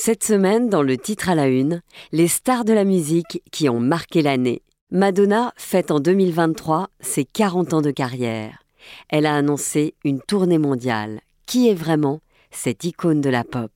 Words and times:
Cette 0.00 0.22
semaine, 0.22 0.68
dans 0.68 0.84
le 0.84 0.96
titre 0.96 1.28
à 1.28 1.34
la 1.34 1.48
une, 1.48 1.82
les 2.12 2.28
stars 2.28 2.64
de 2.64 2.72
la 2.72 2.84
musique 2.84 3.42
qui 3.50 3.68
ont 3.68 3.80
marqué 3.80 4.22
l'année. 4.22 4.62
Madonna 4.92 5.52
fête 5.56 5.90
en 5.90 5.98
2023 5.98 6.88
ses 7.00 7.24
40 7.24 7.74
ans 7.74 7.82
de 7.82 7.90
carrière. 7.90 8.62
Elle 9.08 9.26
a 9.26 9.34
annoncé 9.34 9.94
une 10.04 10.20
tournée 10.20 10.58
mondiale. 10.58 11.18
Qui 11.46 11.68
est 11.68 11.74
vraiment 11.74 12.20
cette 12.52 12.84
icône 12.84 13.20
de 13.20 13.28
la 13.28 13.42
pop? 13.42 13.72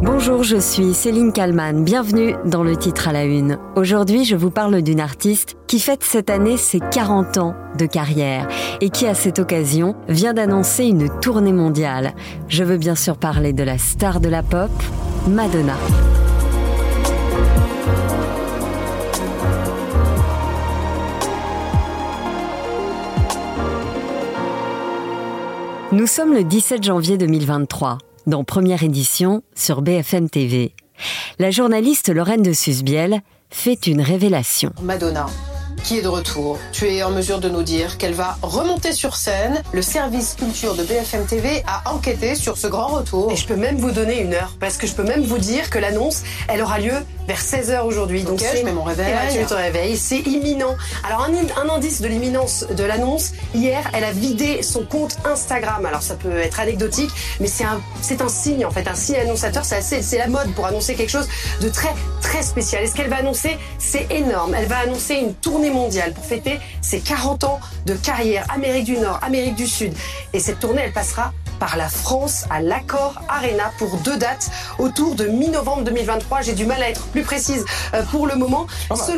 Bonjour, 0.00 0.44
je 0.44 0.56
suis 0.58 0.94
Céline 0.94 1.32
Kalman. 1.32 1.82
Bienvenue 1.82 2.36
dans 2.44 2.62
le 2.62 2.76
titre 2.76 3.08
à 3.08 3.12
la 3.12 3.24
une. 3.24 3.58
Aujourd'hui, 3.74 4.24
je 4.24 4.36
vous 4.36 4.50
parle 4.50 4.80
d'une 4.80 5.00
artiste 5.00 5.56
qui 5.66 5.80
fête 5.80 6.04
cette 6.04 6.30
année 6.30 6.56
ses 6.56 6.78
40 6.78 7.38
ans 7.38 7.56
de 7.76 7.84
carrière 7.84 8.46
et 8.80 8.90
qui, 8.90 9.08
à 9.08 9.14
cette 9.14 9.40
occasion, 9.40 9.96
vient 10.08 10.34
d'annoncer 10.34 10.84
une 10.84 11.08
tournée 11.20 11.52
mondiale. 11.52 12.14
Je 12.46 12.62
veux 12.62 12.76
bien 12.76 12.94
sûr 12.94 13.16
parler 13.16 13.52
de 13.52 13.64
la 13.64 13.76
star 13.76 14.20
de 14.20 14.28
la 14.28 14.44
pop, 14.44 14.70
Madonna. 15.26 15.74
Nous 25.90 26.06
sommes 26.06 26.34
le 26.34 26.44
17 26.44 26.84
janvier 26.84 27.18
2023 27.18 27.98
dans 28.28 28.44
Première 28.44 28.82
édition 28.82 29.42
sur 29.54 29.82
BFM 29.82 30.28
TV. 30.28 30.74
La 31.38 31.50
journaliste 31.50 32.10
Lorraine 32.10 32.42
de 32.42 32.52
Susbiel 32.52 33.22
fait 33.50 33.86
une 33.86 34.02
révélation. 34.02 34.72
Madonna 34.82 35.26
qui 35.84 35.98
est 35.98 36.02
de 36.02 36.08
retour? 36.08 36.58
Tu 36.72 36.86
es 36.86 37.04
en 37.04 37.10
mesure 37.10 37.38
de 37.38 37.48
nous 37.48 37.62
dire 37.62 37.98
qu'elle 37.98 38.12
va 38.12 38.36
remonter 38.42 38.92
sur 38.92 39.14
scène. 39.14 39.62
Le 39.72 39.80
service 39.80 40.34
culture 40.34 40.74
de 40.74 40.82
BFM 40.82 41.24
TV 41.24 41.62
a 41.66 41.92
enquêté 41.94 42.34
sur 42.34 42.58
ce 42.58 42.66
grand 42.66 42.88
retour. 42.88 43.30
Et 43.30 43.36
je 43.36 43.46
peux 43.46 43.56
même 43.56 43.76
vous 43.76 43.92
donner 43.92 44.20
une 44.20 44.34
heure, 44.34 44.56
parce 44.58 44.76
que 44.76 44.88
je 44.88 44.94
peux 44.94 45.04
même 45.04 45.22
vous 45.22 45.38
dire 45.38 45.70
que 45.70 45.78
l'annonce, 45.78 46.24
elle 46.48 46.62
aura 46.62 46.80
lieu 46.80 46.94
vers 47.28 47.40
16h 47.40 47.82
aujourd'hui. 47.82 48.22
Donc 48.22 48.40
je 48.40 48.64
mets 48.64 48.72
mon 48.72 48.82
réveil. 48.82 49.14
tu 49.32 49.44
te 49.44 49.54
réveilles, 49.54 49.96
c'est 49.96 50.20
imminent. 50.20 50.76
Alors 51.04 51.24
un, 51.24 51.32
un 51.62 51.68
indice 51.68 52.00
de 52.00 52.08
l'imminence 52.08 52.66
de 52.70 52.84
l'annonce, 52.84 53.32
hier, 53.54 53.88
elle 53.92 54.04
a 54.04 54.12
vidé 54.12 54.62
son 54.62 54.82
compte 54.84 55.18
Instagram. 55.24 55.84
Alors 55.84 56.02
ça 56.02 56.14
peut 56.14 56.38
être 56.38 56.58
anecdotique, 56.58 57.10
mais 57.38 57.46
c'est 57.46 57.64
un, 57.64 57.80
c'est 58.00 58.22
un 58.22 58.28
signe 58.28 58.64
en 58.64 58.70
fait, 58.70 58.88
un 58.88 58.94
signe 58.94 59.16
annonçateur. 59.16 59.64
C'est 59.64 59.76
assez, 59.76 60.02
c'est 60.02 60.18
la 60.18 60.28
mode 60.28 60.52
pour 60.54 60.64
annoncer 60.66 60.94
quelque 60.94 61.10
chose 61.10 61.28
de 61.60 61.68
très 61.68 61.92
très 62.22 62.42
spécial. 62.42 62.82
Et 62.82 62.86
ce 62.86 62.94
qu'elle 62.94 63.10
va 63.10 63.16
annoncer, 63.16 63.58
c'est 63.78 64.10
énorme. 64.10 64.54
Elle 64.54 64.66
va 64.66 64.78
annoncer 64.78 65.14
une 65.14 65.34
tournée 65.34 65.70
mondiale 65.70 66.14
pour 66.14 66.24
fêter 66.24 66.58
ses 66.80 67.00
40 67.00 67.44
ans 67.44 67.60
de 67.84 67.92
carrière, 67.94 68.46
Amérique 68.54 68.84
du 68.84 68.96
Nord, 68.96 69.20
Amérique 69.22 69.54
du 69.54 69.66
Sud. 69.66 69.92
Et 70.32 70.40
cette 70.40 70.60
tournée, 70.60 70.82
elle 70.82 70.92
passera 70.92 71.32
par 71.58 71.76
la 71.76 71.88
France 71.88 72.44
à 72.50 72.60
l'Accord 72.60 73.20
Arena 73.28 73.70
pour 73.78 73.98
deux 73.98 74.16
dates 74.16 74.50
autour 74.78 75.14
de 75.14 75.26
mi-novembre 75.26 75.84
2023. 75.84 76.42
J'ai 76.42 76.54
du 76.54 76.66
mal 76.66 76.82
à 76.82 76.90
être 76.90 77.06
plus 77.08 77.22
précise 77.22 77.64
euh, 77.94 78.02
pour 78.10 78.26
le 78.26 78.36
moment. 78.36 78.66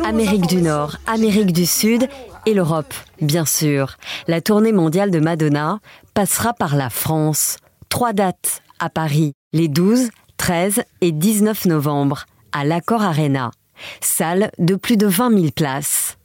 Amérique 0.03 0.47
du 0.47 0.61
Nord, 0.61 0.97
Amérique 1.07 1.53
du 1.53 1.65
Sud 1.65 2.07
et 2.45 2.53
l'Europe, 2.53 2.93
bien 3.21 3.45
sûr. 3.45 3.97
La 4.27 4.41
tournée 4.41 4.71
mondiale 4.71 5.11
de 5.11 5.19
Madonna 5.19 5.79
passera 6.13 6.53
par 6.53 6.75
la 6.75 6.89
France. 6.89 7.57
Trois 7.89 8.13
dates 8.13 8.61
à 8.79 8.89
Paris, 8.89 9.33
les 9.53 9.67
12, 9.67 10.09
13 10.37 10.83
et 11.01 11.11
19 11.11 11.65
novembre, 11.65 12.25
à 12.51 12.63
l'Accord 12.65 13.03
Arena. 13.03 13.51
Salle 13.99 14.51
de 14.57 14.75
plus 14.75 14.97
de 14.97 15.07
20 15.07 15.33
000 15.33 15.51
places. 15.55 16.17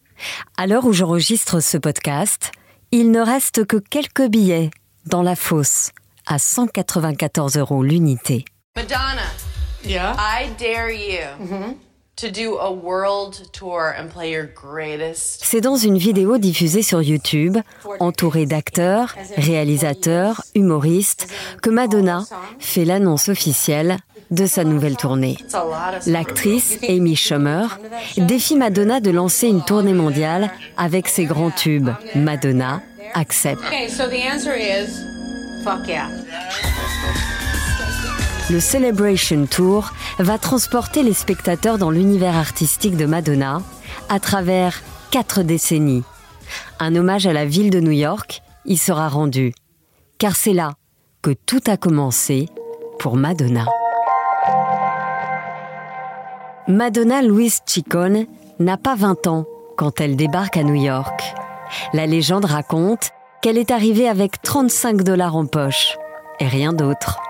À 0.57 0.67
l'heure 0.67 0.87
où 0.87 0.93
j'enregistre 0.93 1.61
ce 1.61 1.77
podcast, 1.77 2.53
il 2.93 3.11
ne 3.11 3.21
reste 3.21 3.67
que 3.67 3.77
quelques 3.77 4.27
billets 4.29 4.71
dans 5.07 5.23
la 5.23 5.37
fosse 5.37 5.91
à 6.27 6.39
194 6.39 7.57
euros 7.57 7.83
l'unité. 7.83 8.45
Madonna, 8.77 9.23
Yeah. 9.85 10.17
I 10.19 10.49
dare 10.59 10.91
you 10.91 11.77
to 12.17 12.29
do 12.31 12.57
a 12.59 12.71
world 12.73 13.53
tour 13.53 13.95
and 13.97 14.09
play 14.09 14.33
your 14.33 14.47
greatest. 14.47 15.43
C'est 15.45 15.61
dans 15.61 15.77
une 15.77 15.97
vidéo 15.97 16.39
diffusée 16.39 16.83
sur 16.83 17.03
YouTube, 17.03 17.59
entourée 18.01 18.47
d'acteurs, 18.47 19.15
réalisateurs, 19.37 20.43
humoristes, 20.57 21.29
que 21.63 21.71
Madonna 21.71 22.25
fait 22.59 22.85
l'annonce 22.85 23.29
officielle 23.29 23.99
de 24.33 24.47
sa 24.47 24.65
nouvelle 24.65 24.97
tournée. 24.97 25.37
L'actrice 26.07 26.79
Amy 26.89 27.15
Schumer 27.15 27.79
défie 28.17 28.57
Madonna 28.57 28.99
de 29.01 29.11
lancer 29.11 29.47
une 29.47 29.65
tournée 29.65 29.95
mondiale 29.95 30.51
avec 30.77 31.07
ses 31.07 31.27
grands 31.27 31.53
tubes. 31.53 31.91
Madonna 32.17 32.83
accepte. 33.15 33.63
Okay, 33.69 33.89
so 33.89 34.09
the 34.09 34.21
answer 34.29 34.53
is 34.57 35.16
Le 38.51 38.61
Celebration 38.61 39.47
Tour 39.47 39.93
va 40.21 40.39
transporter 40.39 41.03
les 41.03 41.13
spectateurs 41.13 41.79
dans 41.79 41.91
l'univers 41.91 42.37
artistique 42.37 42.97
de 42.97 43.07
Madonna 43.07 43.63
à 44.09 44.21
travers 44.21 44.81
quatre 45.11 45.43
décennies. 45.43 46.05
Un 46.79 46.95
hommage 46.95 47.27
à 47.27 47.33
la 47.33 47.45
ville 47.45 47.71
de 47.71 47.81
New 47.81 47.91
York 47.91 48.43
y 48.65 48.77
sera 48.77 49.09
rendu, 49.09 49.53
car 50.19 50.37
c'est 50.37 50.53
là 50.53 50.75
que 51.23 51.33
tout 51.33 51.63
a 51.67 51.77
commencé 51.77 52.47
pour 53.01 53.17
Madonna. 53.17 53.67
Madonna 56.69 57.23
Louise 57.23 57.61
Ciccone 57.67 58.27
n'a 58.61 58.77
pas 58.77 58.95
20 58.95 59.27
ans 59.27 59.47
quand 59.77 60.01
elle 60.01 60.15
débarque 60.15 60.57
à 60.57 60.63
New 60.63 60.75
York. 60.75 61.35
La 61.93 62.07
légende 62.07 62.45
raconte 62.45 63.11
qu'elle 63.47 63.59
est 63.59 63.71
arrivée 63.71 64.09
avec 64.09 64.43
35 64.43 65.05
dollars 65.05 65.37
en 65.37 65.47
poche 65.47 65.97
et 66.41 66.49
rien 66.49 66.73
d'autre. 66.73 67.21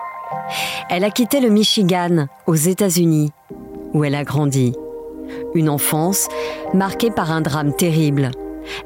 Elle 0.89 1.03
a 1.03 1.11
quitté 1.11 1.39
le 1.39 1.49
Michigan 1.49 2.25
aux 2.47 2.55
États-Unis, 2.55 3.31
où 3.93 4.03
elle 4.03 4.15
a 4.15 4.23
grandi. 4.23 4.73
Une 5.53 5.69
enfance 5.69 6.27
marquée 6.73 7.11
par 7.11 7.31
un 7.31 7.41
drame 7.41 7.71
terrible, 7.71 8.31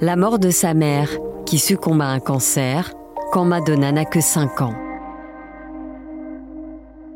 la 0.02 0.18
mort 0.18 0.40
de 0.40 0.50
sa 0.50 0.74
mère 0.74 1.08
qui 1.46 1.58
succombe 1.58 2.02
à 2.02 2.08
un 2.08 2.20
cancer 2.20 2.92
quand 3.32 3.46
Madonna 3.46 3.94
n'a 3.94 4.04
que 4.04 4.20
5 4.20 4.62
ans. 4.64 4.76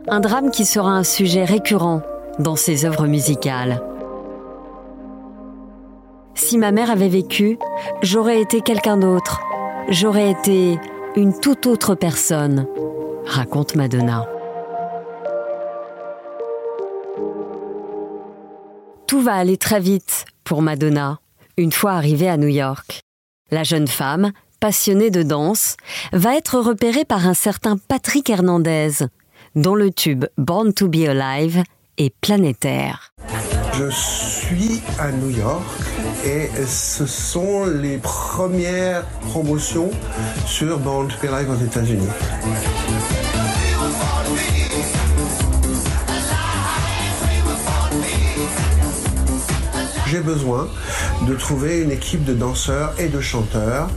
Un 0.08 0.22
drame 0.22 0.50
qui 0.50 0.64
sera 0.64 0.92
un 0.92 1.03
sujet 1.03 1.44
récurrent 1.44 2.03
dans 2.40 2.56
ses 2.56 2.86
œuvres 2.86 3.08
musicales. 3.08 3.84
Si 6.36 6.58
ma 6.58 6.72
mère 6.72 6.90
avait 6.90 7.09
vécu, 7.09 7.59
j'aurais 8.02 8.40
été 8.40 8.62
quelqu'un 8.62 8.96
d'autre. 8.96 9.42
J'aurais 9.90 10.31
été 10.31 10.79
une 11.16 11.40
toute 11.40 11.68
autre 11.68 11.94
personne, 11.94 12.66
raconte 13.23 13.75
Madonna. 13.75 14.28
Tout 19.06 19.22
va 19.22 19.35
aller 19.35 19.57
très 19.57 19.79
vite 19.79 20.25
pour 20.44 20.63
Madonna, 20.63 21.19
une 21.57 21.72
fois 21.72 21.91
arrivée 21.91 22.28
à 22.28 22.38
New 22.38 22.47
York. 22.47 23.01
La 23.51 23.63
jeune 23.63 23.88
femme, 23.88 24.31
passionnée 24.59 25.12
de 25.12 25.22
danse, 25.22 25.78
va 26.12 26.35
être 26.35 26.59
repérée 26.59 27.06
par 27.06 27.28
un 27.28 27.35
certain 27.35 27.78
Patrick 27.78 28.28
Hernandez, 28.28 29.06
dont 29.56 29.75
le 29.75 29.91
tube 29.91 30.25
Born 30.40 30.73
to 30.73 30.88
be 30.88 31.07
Alive 31.07 31.62
est 31.97 32.13
planétaire. 32.22 33.13
Je 33.78 33.90
suis 33.90 34.81
à 35.00 35.12
New 35.12 35.31
York 35.31 35.66
et 36.24 36.50
ce 36.66 37.06
sont 37.06 37.66
les 37.66 37.97
premières 37.97 39.06
promotions 39.30 39.91
sur 40.46 40.80
Born 40.80 41.09
to 41.09 41.16
Be 41.22 41.30
Alive 41.30 41.50
aux 41.50 41.66
États-Unis. 41.66 42.08
J'ai 50.08 50.22
besoin 50.22 50.69
de 51.28 51.35
trouver 51.35 51.81
une 51.81 51.91
équipe 51.91 52.24
de 52.24 52.34
danseurs 52.34 52.94
et 52.97 53.09
de 53.09 53.19
chanteurs 53.19 53.90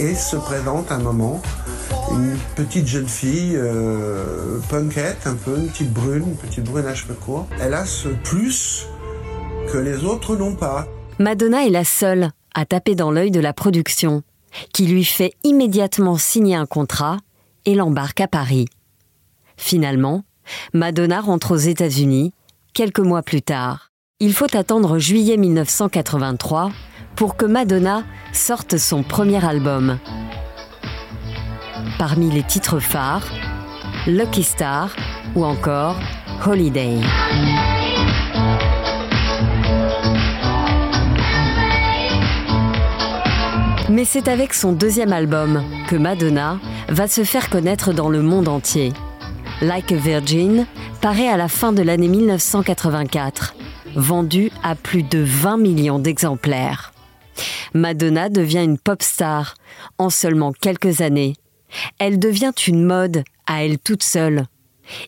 et 0.00 0.14
se 0.14 0.36
présente 0.36 0.90
un 0.90 0.98
moment 0.98 1.42
une 2.12 2.38
petite 2.54 2.86
jeune 2.86 3.08
fille 3.08 3.56
euh, 3.56 4.58
punkette 4.70 5.26
un 5.26 5.34
peu, 5.34 5.58
une 5.58 5.68
petite 5.68 5.92
brune, 5.92 6.24
une 6.28 6.36
petite 6.36 6.64
brune 6.64 6.86
à 6.86 6.94
cheveux 6.94 7.14
courts. 7.14 7.46
Elle 7.60 7.74
a 7.74 7.84
ce 7.84 8.08
plus 8.08 8.86
que 9.66 9.78
les 9.78 10.04
autres 10.04 10.36
n'ont 10.36 10.54
pas. 10.54 10.86
Madonna 11.18 11.66
est 11.66 11.70
la 11.70 11.84
seule 11.84 12.30
à 12.54 12.64
taper 12.64 12.94
dans 12.94 13.10
l'œil 13.10 13.30
de 13.30 13.40
la 13.40 13.52
production, 13.52 14.22
qui 14.72 14.86
lui 14.86 15.04
fait 15.04 15.32
immédiatement 15.44 16.16
signer 16.16 16.54
un 16.54 16.66
contrat 16.66 17.18
et 17.64 17.74
l'embarque 17.74 18.20
à 18.20 18.28
Paris. 18.28 18.66
Finalement, 19.56 20.22
Madonna 20.72 21.20
rentre 21.20 21.52
aux 21.52 21.56
États-Unis 21.56 22.32
quelques 22.72 23.00
mois 23.00 23.22
plus 23.22 23.42
tard. 23.42 23.90
Il 24.20 24.32
faut 24.32 24.54
attendre 24.56 24.98
juillet 24.98 25.36
1983 25.36 26.70
pour 27.16 27.36
que 27.36 27.46
Madonna 27.46 28.04
sorte 28.32 28.78
son 28.78 29.02
premier 29.02 29.44
album. 29.44 29.98
Parmi 31.98 32.30
les 32.30 32.42
titres 32.42 32.78
phares, 32.78 33.26
Lucky 34.06 34.42
Star 34.42 34.94
ou 35.34 35.44
encore 35.44 35.96
Holiday. 36.46 37.00
Mais 43.88 44.04
c'est 44.04 44.26
avec 44.26 44.52
son 44.52 44.72
deuxième 44.72 45.12
album 45.12 45.62
que 45.88 45.94
Madonna 45.94 46.58
va 46.88 47.06
se 47.06 47.22
faire 47.22 47.48
connaître 47.48 47.92
dans 47.92 48.08
le 48.08 48.20
monde 48.20 48.48
entier. 48.48 48.92
Like 49.62 49.92
a 49.92 49.96
Virgin 49.96 50.66
paraît 51.00 51.28
à 51.28 51.36
la 51.36 51.46
fin 51.46 51.72
de 51.72 51.82
l'année 51.82 52.08
1984, 52.08 53.54
vendu 53.94 54.50
à 54.64 54.74
plus 54.74 55.04
de 55.04 55.20
20 55.20 55.58
millions 55.58 55.98
d'exemplaires. 56.00 56.92
Madonna 57.74 58.28
devient 58.28 58.64
une 58.64 58.78
pop 58.78 59.02
star 59.02 59.54
en 59.98 60.10
seulement 60.10 60.52
quelques 60.52 61.00
années. 61.00 61.34
Elle 62.00 62.18
devient 62.18 62.52
une 62.66 62.84
mode 62.84 63.22
à 63.46 63.64
elle 63.64 63.78
toute 63.78 64.02
seule. 64.02 64.46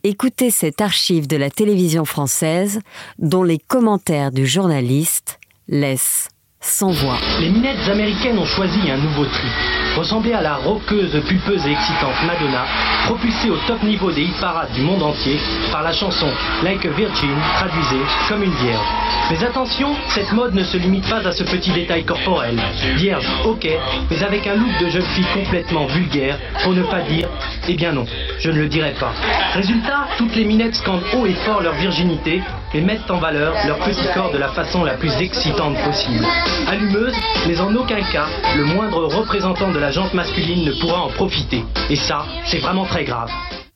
Écoutez 0.04 0.52
cette 0.52 0.80
archive 0.80 1.26
de 1.26 1.36
la 1.36 1.50
télévision 1.50 2.04
française 2.04 2.78
dont 3.18 3.42
les 3.42 3.58
commentaires 3.58 4.30
du 4.30 4.46
journaliste 4.46 5.40
laissent 5.66 6.28
sans 6.60 6.90
voix. 6.90 7.16
Les 7.40 7.50
minettes 7.50 7.88
américaines 7.88 8.38
ont 8.38 8.44
choisi 8.44 8.78
un 8.90 8.96
nouveau 8.96 9.24
tri. 9.24 9.48
Ressembler 9.96 10.32
à 10.32 10.42
la 10.42 10.56
roqueuse, 10.56 11.20
pulpeuse 11.26 11.66
et 11.66 11.72
excitante 11.72 12.14
Madonna, 12.26 12.64
propulsée 13.06 13.50
au 13.50 13.56
top 13.66 13.82
niveau 13.84 14.10
des 14.10 14.22
hit 14.22 14.40
parades 14.40 14.72
du 14.72 14.82
monde 14.82 15.02
entier 15.02 15.38
par 15.70 15.82
la 15.82 15.92
chanson 15.92 16.26
Like 16.62 16.84
a 16.84 16.90
Virgin, 16.90 17.36
traduisée 17.56 18.04
comme 18.28 18.42
une 18.42 18.54
vierge. 18.54 18.86
Mais 19.30 19.44
attention, 19.44 19.94
cette 20.08 20.32
mode 20.32 20.54
ne 20.54 20.64
se 20.64 20.76
limite 20.76 21.08
pas 21.08 21.26
à 21.26 21.32
ce 21.32 21.44
petit 21.44 21.70
détail 21.70 22.04
corporel. 22.04 22.60
Vierge, 22.96 23.26
ok, 23.44 23.68
mais 24.10 24.22
avec 24.22 24.46
un 24.46 24.54
look 24.54 24.78
de 24.80 24.88
jeune 24.88 25.02
fille 25.02 25.26
complètement 25.34 25.86
vulgaire, 25.86 26.38
pour 26.62 26.74
ne 26.74 26.82
pas 26.82 27.00
dire, 27.02 27.28
eh 27.68 27.74
bien 27.74 27.92
non, 27.92 28.04
je 28.40 28.50
ne 28.50 28.58
le 28.58 28.68
dirai 28.68 28.94
pas. 28.98 29.12
Résultat, 29.54 30.08
toutes 30.16 30.34
les 30.34 30.44
minettes 30.44 30.76
scandent 30.76 31.04
haut 31.14 31.26
et 31.26 31.34
fort 31.34 31.60
leur 31.60 31.74
virginité 31.74 32.42
et 32.74 32.80
mettent 32.80 33.10
en 33.10 33.18
valeur 33.18 33.54
leur 33.66 33.78
petit 33.80 34.06
corps 34.14 34.32
de 34.32 34.38
la 34.38 34.48
façon 34.48 34.84
la 34.84 34.94
plus 34.94 35.12
excitante 35.20 35.76
possible. 35.84 36.24
Allumeuse, 36.66 37.14
mais 37.46 37.60
en 37.60 37.74
aucun 37.74 38.02
cas, 38.12 38.26
le 38.56 38.64
moindre 38.64 39.06
représentant 39.06 39.72
de 39.72 39.78
la 39.78 39.90
jante 39.90 40.14
masculine 40.14 40.64
ne 40.64 40.80
pourra 40.80 41.02
en 41.02 41.08
profiter. 41.08 41.64
Et 41.90 41.96
ça, 41.96 42.24
c'est 42.46 42.58
vraiment 42.58 42.84
très 42.84 43.04
grave. 43.04 43.30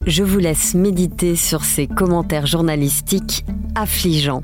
Je 0.06 0.24
vous 0.24 0.38
laisse 0.38 0.74
méditer 0.74 1.36
sur 1.36 1.64
ces 1.64 1.86
commentaires 1.86 2.46
journalistiques 2.46 3.44
affligeants. 3.76 4.42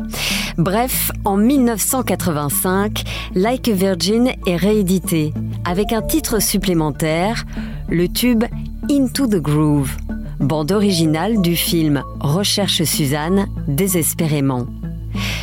Bref, 0.57 1.11
en 1.25 1.37
1985, 1.37 3.03
Like 3.35 3.69
a 3.69 3.73
Virgin 3.73 4.33
est 4.47 4.57
réédité 4.57 5.33
avec 5.65 5.93
un 5.93 6.03
titre 6.03 6.41
supplémentaire, 6.41 7.45
le 7.89 8.09
tube 8.09 8.45
Into 8.91 9.27
the 9.27 9.41
Groove, 9.41 9.97
bande 10.41 10.73
originale 10.73 11.41
du 11.41 11.57
film 11.57 12.03
Recherche 12.21 12.85
Suzanne 12.85 13.47
désespérément. 13.67 14.67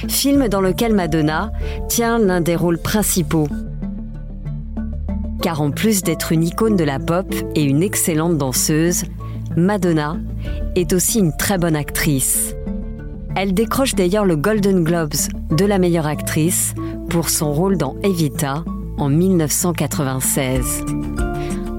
Film 0.07 0.47
dans 0.47 0.61
lequel 0.61 0.93
Madonna 0.93 1.51
tient 1.89 2.17
l'un 2.19 2.41
des 2.41 2.55
rôles 2.55 2.77
principaux. 2.77 3.47
Car 5.41 5.61
en 5.61 5.71
plus 5.71 6.01
d'être 6.01 6.31
une 6.31 6.43
icône 6.43 6.75
de 6.75 6.83
la 6.83 6.99
pop 6.99 7.33
et 7.55 7.63
une 7.63 7.83
excellente 7.83 8.37
danseuse, 8.37 9.03
Madonna 9.55 10.17
est 10.75 10.93
aussi 10.93 11.19
une 11.19 11.35
très 11.35 11.57
bonne 11.57 11.75
actrice. 11.75 12.55
Elle 13.35 13.53
décroche 13.53 13.95
d'ailleurs 13.95 14.25
le 14.25 14.37
Golden 14.37 14.83
Globes 14.83 15.13
de 15.51 15.65
la 15.65 15.77
meilleure 15.77 16.07
actrice 16.07 16.73
pour 17.09 17.29
son 17.29 17.51
rôle 17.51 17.77
dans 17.77 17.95
Evita 18.01 18.63
en 18.97 19.09
1996. 19.09 20.85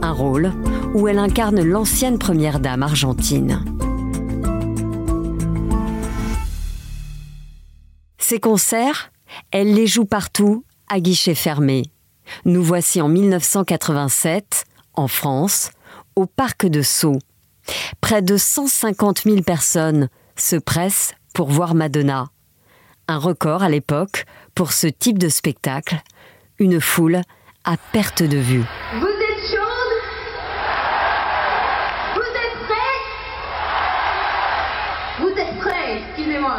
Un 0.02 0.12
rôle 0.12 0.52
où 0.96 1.08
elle 1.08 1.18
incarne 1.18 1.62
l'ancienne 1.62 2.18
première 2.18 2.58
dame 2.58 2.82
argentine. 2.82 3.62
Ses 8.18 8.40
concerts, 8.40 9.12
elle 9.50 9.74
les 9.74 9.86
joue 9.86 10.06
partout 10.06 10.64
à 10.88 10.98
guichet 10.98 11.34
fermé. 11.34 11.92
Nous 12.46 12.62
voici 12.62 13.02
en 13.02 13.08
1987, 13.08 14.64
en 14.94 15.06
France, 15.06 15.70
au 16.16 16.24
parc 16.24 16.66
de 16.66 16.80
Sceaux. 16.80 17.18
Près 18.00 18.22
de 18.22 18.38
150 18.38 19.24
000 19.24 19.42
personnes 19.42 20.08
se 20.34 20.56
pressent 20.56 21.12
pour 21.34 21.50
voir 21.50 21.74
Madonna. 21.74 22.28
Un 23.06 23.18
record 23.18 23.62
à 23.62 23.68
l'époque 23.68 24.24
pour 24.54 24.72
ce 24.72 24.86
type 24.86 25.18
de 25.18 25.28
spectacle, 25.28 26.02
une 26.58 26.80
foule 26.80 27.20
à 27.64 27.76
perte 27.92 28.22
de 28.22 28.38
vue 28.38 28.64
êtes 29.36 29.50
chaude 29.50 29.92
Vous 32.14 32.20
êtes 32.44 32.58
prêts 32.68 32.98
Vous 35.20 35.34
êtes 35.36 35.58
prêts, 35.60 36.02
excusez-moi. 36.08 36.56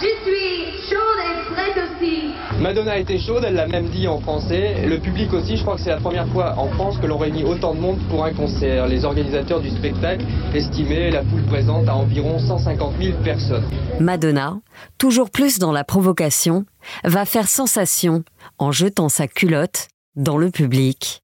Je 0.00 0.08
suis 0.24 0.88
chaude 0.88 1.20
et 1.24 1.54
prête 1.54 1.78
aussi. 1.78 2.34
Madonna 2.64 2.96
était 2.96 3.18
chaude, 3.18 3.44
elle 3.46 3.56
l'a 3.56 3.66
même 3.66 3.90
dit 3.90 4.08
en 4.08 4.18
français. 4.20 4.86
Le 4.86 4.98
public 4.98 5.30
aussi, 5.34 5.58
je 5.58 5.62
crois 5.62 5.74
que 5.74 5.82
c'est 5.82 5.90
la 5.90 5.98
première 5.98 6.26
fois 6.28 6.54
en 6.56 6.66
France 6.68 6.96
que 6.96 7.06
l'on 7.06 7.18
réunit 7.18 7.44
autant 7.44 7.74
de 7.74 7.78
monde 7.78 7.98
pour 8.08 8.24
un 8.24 8.32
concert. 8.32 8.86
Les 8.86 9.04
organisateurs 9.04 9.60
du 9.60 9.68
spectacle 9.68 10.24
estimaient 10.54 11.10
la 11.10 11.22
foule 11.24 11.42
présente 11.42 11.86
à 11.90 11.94
environ 11.94 12.38
150 12.38 12.94
000 12.98 13.18
personnes. 13.22 13.64
Madonna, 14.00 14.58
toujours 14.96 15.28
plus 15.28 15.58
dans 15.58 15.72
la 15.72 15.84
provocation, 15.84 16.64
va 17.04 17.26
faire 17.26 17.48
sensation 17.48 18.24
en 18.56 18.72
jetant 18.72 19.10
sa 19.10 19.28
culotte 19.28 19.88
dans 20.16 20.38
le 20.38 20.50
public. 20.50 21.20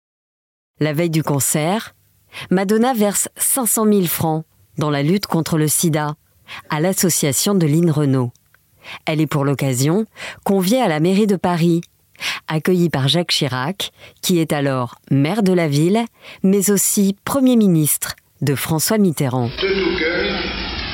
La 0.78 0.93
veille 0.93 1.08
du 1.08 1.22
concert, 1.22 1.94
Madonna 2.50 2.93
verse 2.93 3.31
500 3.36 3.86
000 3.86 4.02
francs 4.02 4.44
dans 4.76 4.90
la 4.90 5.02
lutte 5.02 5.26
contre 5.26 5.56
le 5.56 5.69
sida 5.69 6.16
à 6.69 6.81
l'association 6.81 7.54
de 7.54 7.66
Lynn 7.66 7.90
Renault. 7.90 8.31
Elle 9.06 9.21
est 9.21 9.27
pour 9.27 9.44
l'occasion 9.44 10.05
conviée 10.44 10.81
à 10.81 10.88
la 10.88 11.00
mairie 11.00 11.27
de 11.27 11.37
Paris, 11.37 11.81
accueillie 12.49 12.91
par 12.91 13.09
Jacques 13.09 13.31
Chirac, 13.31 13.93
qui 14.23 14.38
est 14.38 14.53
alors 14.53 14.97
maire 15.11 15.43
de 15.43 15.53
la 15.53 15.69
ville, 15.69 16.05
mais 16.43 16.71
aussi 16.71 17.17
Premier 17.25 17.56
ministre 17.56 18.17
de 18.43 18.55
François 18.55 18.99
Mitterrand. 18.99 19.47
De 19.47 19.50
tout 19.50 19.99
cœur, 19.99 20.35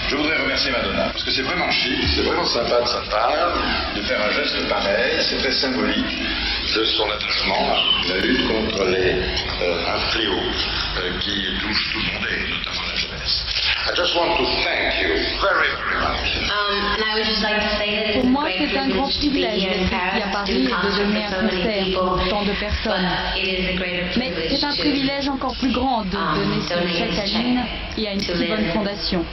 je 0.09 0.17
voudrais 0.17 0.43
remercier 0.43 0.71
Madonna, 0.71 1.11
parce 1.12 1.25
que 1.25 1.31
c'est 1.31 1.43
vraiment 1.43 1.71
chic, 1.71 1.99
c'est 2.15 2.23
vraiment 2.23 2.47
sympa 2.47 2.81
de 2.83 2.87
sa 2.87 3.03
part 3.11 3.94
de 3.97 4.03
faire 4.03 4.21
un 4.21 4.31
geste 4.31 4.69
pareil, 4.69 5.21
c'est 5.29 5.38
très 5.38 5.53
symbolique 5.53 6.05
de 6.74 6.84
son 6.84 7.08
attachement 7.10 7.70
à 7.70 8.08
la 8.08 8.18
lutte 8.20 8.46
contre 8.48 8.84
les, 8.86 9.12
euh, 9.62 9.94
un 9.94 9.98
fléau 10.10 10.32
euh, 10.32 11.18
qui 11.20 11.58
touche 11.60 11.92
tout 11.92 11.98
le 11.98 12.12
monde, 12.12 12.26
et 12.28 12.50
notamment 12.50 12.86
la 12.90 12.96
jeunesse. 12.96 13.44
I 13.86 13.94
just 13.94 14.16
want 14.16 14.36
to 14.36 14.44
thank 14.64 15.00
you 15.00 15.14
very, 15.40 15.68
very 15.78 15.96
much. 16.02 16.26
Pour 18.14 18.26
moi, 18.26 18.48
c'est 18.58 18.76
un 18.76 18.88
grand 18.88 19.08
privilège 19.08 19.62
d'être 19.62 19.80
ici 19.80 19.94
à 19.94 20.28
Paris 20.32 20.64
et 20.64 20.86
de 20.86 20.96
donner 20.96 21.24
un 21.24 21.48
concert 21.48 21.84
pour 21.94 22.28
tant 22.28 22.42
de 22.42 22.52
personnes. 22.58 23.08
Mais 24.16 24.32
c'est 24.50 24.64
un 24.64 24.76
privilège 24.76 25.28
encore 25.28 25.56
plus 25.58 25.72
grand 25.72 26.02
de 26.02 26.10
donner 26.10 26.60
ce 26.62 26.74
chèque 26.98 27.18
à 27.18 27.26
Lynn 27.26 27.60
et 27.96 28.08
à 28.08 28.12
une 28.12 28.20
si 28.20 28.32
bonne 28.32 28.66
fondation. 28.72 29.24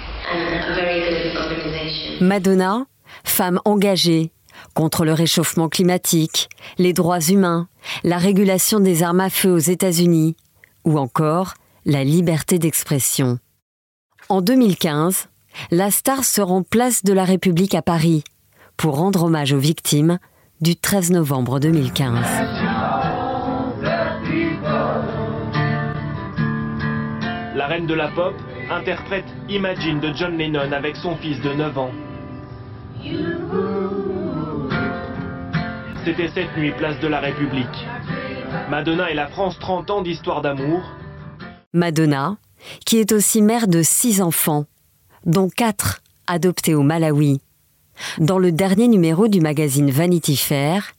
Madonna, 2.21 2.85
femme 3.23 3.59
engagée 3.65 4.29
contre 4.73 5.05
le 5.05 5.13
réchauffement 5.13 5.69
climatique, 5.69 6.49
les 6.77 6.93
droits 6.93 7.21
humains, 7.21 7.67
la 8.03 8.17
régulation 8.17 8.79
des 8.79 9.03
armes 9.03 9.19
à 9.19 9.29
feu 9.29 9.51
aux 9.51 9.57
États-Unis 9.57 10.35
ou 10.85 10.97
encore 10.97 11.53
la 11.85 12.03
liberté 12.03 12.59
d'expression. 12.59 13.39
En 14.29 14.41
2015, 14.41 15.27
la 15.71 15.91
star 15.91 16.23
se 16.23 16.41
rend 16.41 16.63
place 16.63 17.03
de 17.03 17.13
la 17.13 17.25
République 17.25 17.75
à 17.75 17.81
Paris 17.81 18.23
pour 18.77 18.95
rendre 18.97 19.23
hommage 19.23 19.53
aux 19.53 19.59
victimes 19.59 20.17
du 20.61 20.75
13 20.75 21.11
novembre 21.11 21.59
2015. 21.59 22.19
La 27.55 27.67
reine 27.67 27.85
de 27.85 27.93
la 27.93 28.07
pop 28.09 28.33
interprète 28.71 29.25
Imagine 29.49 29.99
de 29.99 30.11
John 30.15 30.37
Lennon 30.37 30.71
avec 30.71 30.95
son 30.95 31.15
fils 31.17 31.39
de 31.41 31.53
9 31.53 31.77
ans. 31.77 31.91
C'était 36.05 36.29
cette 36.35 36.57
nuit, 36.57 36.73
place 36.73 36.99
de 36.99 37.07
la 37.07 37.21
République. 37.21 37.87
Madonna 38.69 39.09
et 39.09 39.13
la 39.13 39.27
France 39.27 39.57
30 39.59 39.89
ans 39.89 40.01
d'histoire 40.01 40.41
d'amour. 40.41 40.81
Madonna, 41.71 42.35
qui 42.85 42.97
est 42.97 43.13
aussi 43.13 43.41
mère 43.41 43.69
de 43.69 43.81
six 43.81 44.21
enfants, 44.21 44.65
dont 45.25 45.47
quatre 45.47 46.01
adoptés 46.27 46.75
au 46.75 46.83
Malawi. 46.83 47.39
Dans 48.17 48.37
le 48.37 48.51
dernier 48.51 48.89
numéro 48.89 49.29
du 49.29 49.39
magazine 49.39 49.91
Vanity 49.91 50.35
Fair, 50.35 50.91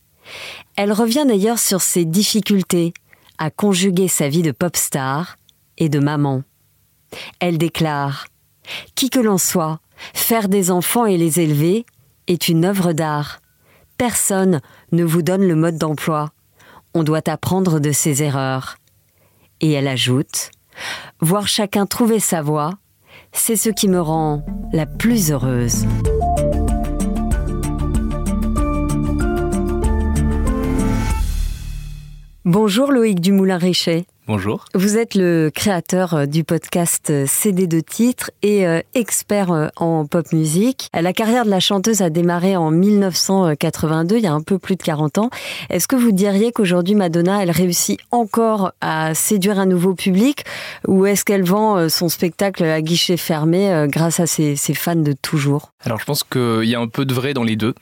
elle 0.77 0.93
revient 0.93 1.25
d'ailleurs 1.29 1.59
sur 1.59 1.83
ses 1.83 2.07
difficultés 2.07 2.95
à 3.37 3.51
conjuguer 3.51 4.09
sa 4.09 4.29
vie 4.29 4.43
de 4.43 4.53
pop 4.53 4.75
star 4.75 5.37
et 5.77 5.91
de 5.91 5.99
maman. 5.99 6.45
Elle 7.41 7.59
déclare 7.59 8.27
Qui 8.95 9.11
que 9.11 9.21
l'on 9.21 9.39
soit, 9.39 9.81
faire 10.15 10.49
des 10.49 10.71
enfants 10.71 11.05
et 11.05 11.19
les 11.19 11.41
élever 11.41 11.85
est 12.27 12.49
une 12.49 12.65
œuvre 12.65 12.95
d'art. 12.95 13.41
Personne 13.97 14.61
ne 14.91 15.05
vous 15.05 15.23
donne 15.23 15.47
le 15.47 15.55
mode 15.55 15.79
d'emploi. 15.79 16.31
On 16.95 17.05
doit 17.05 17.29
apprendre 17.29 17.79
de 17.79 17.93
ses 17.93 18.23
erreurs. 18.23 18.77
Et 19.61 19.73
elle 19.73 19.89
ajoute 19.89 20.51
Voir 21.21 21.47
chacun 21.47 21.87
trouver 21.87 22.19
sa 22.19 22.43
voie, 22.43 22.73
c'est 23.33 23.57
ce 23.57 23.71
qui 23.71 23.89
me 23.89 24.01
rend 24.01 24.45
la 24.73 24.87
plus 24.87 25.31
heureuse. 25.31 25.87
Bonjour 32.45 32.91
Loïc 32.91 33.21
Dumoulin-Richet. 33.21 34.07
Bonjour. 34.27 34.65
Vous 34.75 34.97
êtes 34.97 35.15
le 35.15 35.51
créateur 35.55 36.15
euh, 36.15 36.25
du 36.25 36.45
podcast 36.45 37.11
euh, 37.11 37.27
CD 37.29 37.67
de 37.67 37.81
titres 37.81 38.31
et 38.41 38.67
euh, 38.67 38.81
expert 38.95 39.71
en 39.77 40.07
pop 40.07 40.33
musique. 40.33 40.89
La 40.95 41.13
carrière 41.13 41.45
de 41.45 41.51
la 41.51 41.61
chanteuse 41.61 42.01
a 42.01 42.09
démarré 42.09 42.57
en 42.57 42.71
1982, 42.71 44.17
il 44.17 44.23
y 44.23 44.27
a 44.27 44.33
un 44.33 44.41
peu 44.41 44.59
plus 44.59 44.77
de 44.77 44.83
40 44.83 45.19
ans. 45.19 45.31
Est-ce 45.69 45.87
que 45.87 45.97
vous 45.97 46.11
diriez 46.11 46.53
qu'aujourd'hui 46.53 46.95
Madonna, 46.95 47.43
elle 47.43 47.51
réussit 47.51 48.01
encore 48.13 48.73
à 48.81 49.13
séduire 49.13 49.59
un 49.59 49.67
nouveau 49.67 49.95
public 49.95 50.45
ou 50.89 51.05
est-ce 51.05 51.27
qu'elle 51.27 51.45
vend 51.45 51.91
son 51.91 52.09
spectacle 52.09 52.65
à 52.65 52.81
guichet 52.81 53.19
fermé 53.19 53.87
grâce 53.89 54.21
à 54.21 54.27
ses, 54.27 54.57
ses 54.57 54.75
fans 54.75 54.97
de 54.97 55.13
toujours? 55.13 55.73
Alors 55.85 55.99
je 55.99 56.07
pense 56.07 56.25
qu'il 56.25 56.65
y 56.65 56.75
a 56.75 56.81
un 56.81 56.89
peu 56.89 57.05
de 57.05 57.13
vrai 57.13 57.35
dans 57.35 57.45
les 57.45 57.57
deux. 57.57 57.75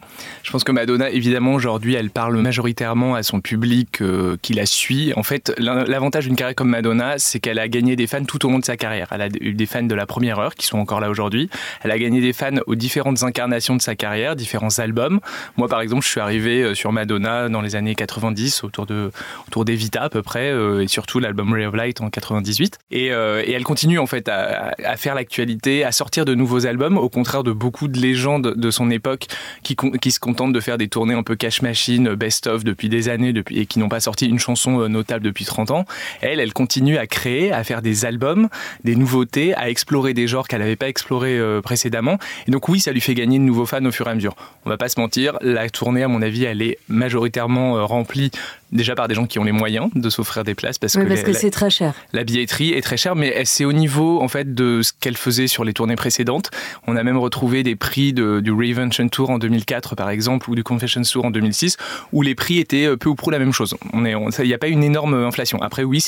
Je 0.43 0.51
pense 0.51 0.65
que 0.65 0.73
Madonna, 0.73 1.09
évidemment, 1.11 1.55
aujourd'hui, 1.55 1.95
elle 1.95 2.11
parle 2.11 2.37
majoritairement 2.39 3.15
à 3.15 3.23
son 3.23 3.41
public 3.41 4.03
qui 4.43 4.55
la 4.55 4.67
suit. 4.67 5.13
En 5.15 5.23
fait, 5.23 5.53
l'avantage 5.59 6.27
une 6.33 6.37
carrière 6.37 6.55
comme 6.55 6.71
Madonna, 6.71 7.19
c'est 7.19 7.41
qu'elle 7.41 7.59
a 7.59 7.69
gagné 7.69 7.95
des 7.95 8.07
fans 8.07 8.25
tout 8.25 8.47
au 8.47 8.51
long 8.51 8.59
de 8.59 8.65
sa 8.65 8.79
carrière. 8.79 9.09
Elle 9.11 9.21
a 9.21 9.29
eu 9.39 9.53
des 9.53 9.67
fans 9.67 9.83
de 9.83 9.95
la 9.95 10.07
première 10.07 10.39
heure 10.39 10.55
qui 10.55 10.67
sont 10.67 10.79
encore 10.79 10.99
là 10.99 11.11
aujourd'hui. 11.11 11.51
Elle 11.83 11.91
a 11.91 11.99
gagné 11.99 12.23
des 12.23 12.33
fans 12.33 12.57
aux 12.67 12.75
différentes 12.75 13.23
incarnations 13.23 13.77
de 13.77 13.83
sa 13.83 13.97
carrière, 13.97 14.35
différents 14.35 14.79
albums. 14.79 15.21
Moi, 15.59 15.69
par 15.69 15.83
exemple, 15.83 16.03
je 16.03 16.09
suis 16.09 16.21
arrivé 16.21 16.63
euh, 16.63 16.75
sur 16.75 16.91
Madonna 16.91 17.51
dans 17.51 17.61
les 17.61 17.77
années 17.77 17.95
90, 17.95 18.65
autour 18.65 18.87
de 18.87 19.13
autour 19.47 19.67
d'Evita 19.67 20.05
à 20.05 20.09
peu 20.09 20.23
près, 20.23 20.51
euh, 20.51 20.85
et 20.85 20.89
surtout 20.89 21.19
l'album 21.19 21.53
Ray 21.53 21.67
of 21.67 21.75
Light 21.75 22.01
en 22.01 22.09
98. 22.09 22.79
Euh, 22.95 23.43
et, 23.45 23.53
elle 23.53 23.65
continue 23.65 23.99
en 23.99 24.07
fait 24.07 24.31
à, 24.31 24.73
faire 24.97 25.15
l'actualité, 25.15 25.85
à 25.85 25.93
sortir 25.93 26.25
de 26.25 26.35
nouveaux 26.35 26.65
albums, 26.65 26.97
au 26.97 27.11
contraire 27.11 27.43
de 27.43 27.53
beaucoup 27.53 27.89
de 27.89 28.01
légendes 28.01 28.55
de 28.57 28.71
son 28.71 28.91
époque 28.91 29.27
qui, 29.63 29.77
se 30.11 30.19
contentent 30.19 30.55
de 30.55 30.61
faire 30.61 30.79
des 30.79 30.89
tournées 30.89 31.15
un 31.15 31.23
peu 31.23 31.37
cash 31.37 31.61
machine, 31.61 32.15
best 32.15 32.47
of 32.47 32.65
depuis 32.65 32.89
des 32.89 33.11
années, 33.11 33.35
et 33.51 33.67
qui 33.67 33.79
n'ont 33.79 33.91
pas 33.91 34.01
sorti 34.01 34.27
une 34.27 34.39
chanson 34.39 34.89
notable 34.89 35.27
depuis 35.27 35.45
30 35.45 35.71
ans. 35.73 35.85
Elle, 36.23 36.41
elle 36.41 36.53
continue 36.53 36.97
à 36.97 37.07
créer, 37.07 37.53
à 37.53 37.65
faire 37.65 37.83
des 37.83 38.05
albums, 38.05 38.49
des 38.85 38.97
nouveautés, 38.97 39.55
à 39.55 39.69
explorer 39.69 40.15
des 40.15 40.27
genres 40.27 40.49
qu'elle 40.49 40.61
n'avait 40.61 40.77
pas 40.77 40.89
explorés 40.89 41.39
euh, 41.39 41.61
précédemment. 41.61 42.19
Et 42.47 42.51
donc 42.51 42.69
oui, 42.69 42.81
ça 42.81 42.93
lui 42.93 43.01
fait 43.01 43.15
gagner 43.15 43.39
de 43.39 43.45
nouveaux 43.45 43.67
fans 43.67 43.85
au 43.85 43.93
fur 43.93 44.07
et 44.07 44.11
à 44.11 44.15
mesure. 44.15 44.35
On 44.65 44.71
va 44.71 44.77
pas 44.77 44.89
se 44.89 44.99
mentir, 44.99 45.37
la 45.43 45.69
tournée, 45.69 46.03
à 46.03 46.09
mon 46.09 46.23
avis, 46.23 46.45
elle 46.45 46.63
est 46.63 46.79
majoritairement 46.89 47.77
euh, 47.77 47.85
remplie 47.85 48.31
déjà 48.73 48.95
par 48.95 49.07
des 49.07 49.15
gens 49.15 49.27
qui 49.27 49.39
ont 49.39 49.45
les 49.45 49.53
moyens 49.53 49.91
de 49.95 50.11
s'offrir 50.11 50.45
des 50.45 50.55
places 50.55 50.79
parce 50.79 50.95
que, 50.95 51.03
parce 51.03 51.23
que 51.23 51.33
c'est 51.33 51.51
très 51.51 51.71
cher. 51.71 51.95
La 52.13 52.25
billetterie 52.25 52.71
est 52.71 52.81
très 52.81 52.97
chère, 52.97 53.15
mais 53.15 53.45
c'est 53.45 53.65
au 53.65 53.73
niveau 53.73 54.21
en 54.23 54.29
fait 54.29 54.55
de 54.55 54.81
ce 54.83 54.93
qu'elle 54.99 55.17
faisait 55.17 55.47
sur 55.47 55.65
les 55.65 55.73
tournées 55.73 55.97
précédentes. 55.97 56.51
On 56.87 56.97
a 56.97 57.03
même 57.03 57.19
retrouvé 57.19 57.63
des 57.63 57.77
prix 57.77 58.13
de, 58.13 58.41
du 58.41 58.51
Reinvention 58.51 59.09
Tour 59.09 59.31
en 59.31 59.39
2004 59.39 59.95
par 59.95 60.11
exemple 60.11 60.51
ou 60.51 60.55
du 60.55 60.65
Confessions 60.65 61.03
Tour 61.03 61.27
en 61.27 61.31
2006 61.31 61.77
où 62.13 62.23
les 62.23 62.35
prix 62.35 62.59
étaient 62.59 62.87
euh, 62.87 62.97
peu 62.97 63.11
ou 63.11 63.15
prou 63.15 63.31
la 63.31 63.39
même 63.39 63.53
chose. 63.53 63.77
On 63.93 64.05
est, 64.05 64.15
il 64.39 64.47
n'y 64.47 64.55
a 64.55 64.59
pas 64.59 64.69
une 64.69 64.83
énorme 64.83 65.15
inflation. 65.15 65.61
Après 65.61 65.85
oui, 65.85 66.01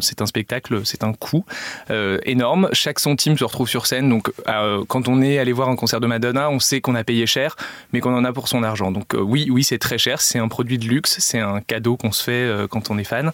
c'est 0.00 0.20
un, 0.20 0.26
spectacle, 0.26 0.82
c'est 0.84 1.04
un 1.04 1.12
coût 1.12 1.44
euh, 1.90 2.18
énorme. 2.24 2.68
Chaque 2.72 2.98
centime 2.98 3.36
se 3.36 3.44
retrouve 3.44 3.68
sur 3.68 3.86
scène, 3.86 4.08
donc 4.08 4.30
euh, 4.48 4.84
quand 4.88 5.08
on 5.08 5.22
est 5.22 5.38
allé 5.38 5.52
voir 5.52 5.68
un 5.68 5.76
concert 5.76 6.00
de 6.00 6.06
Madonna, 6.06 6.50
on 6.50 6.60
sait 6.60 6.80
qu'on 6.80 6.94
a 6.94 7.04
payé 7.04 7.26
cher, 7.26 7.56
mais 7.92 8.00
qu'on 8.00 8.14
en 8.14 8.24
a 8.24 8.32
pour 8.32 8.48
son 8.48 8.62
argent. 8.62 8.90
Donc 8.90 9.14
oui, 9.14 9.48
oui, 9.50 9.64
c'est 9.64 9.78
très 9.78 9.98
cher. 9.98 10.20
C'est 10.20 10.38
un 10.38 10.48
produit 10.48 10.78
de 10.78 10.86
luxe, 10.86 11.16
c'est 11.18 11.38
un 11.38 11.60
cadeau 11.60 11.96
qu'on 11.96 12.12
se 12.12 12.22
fait 12.22 12.32
euh, 12.32 12.66
quand 12.66 12.90
on 12.90 12.98
est 12.98 13.04
fan. 13.04 13.32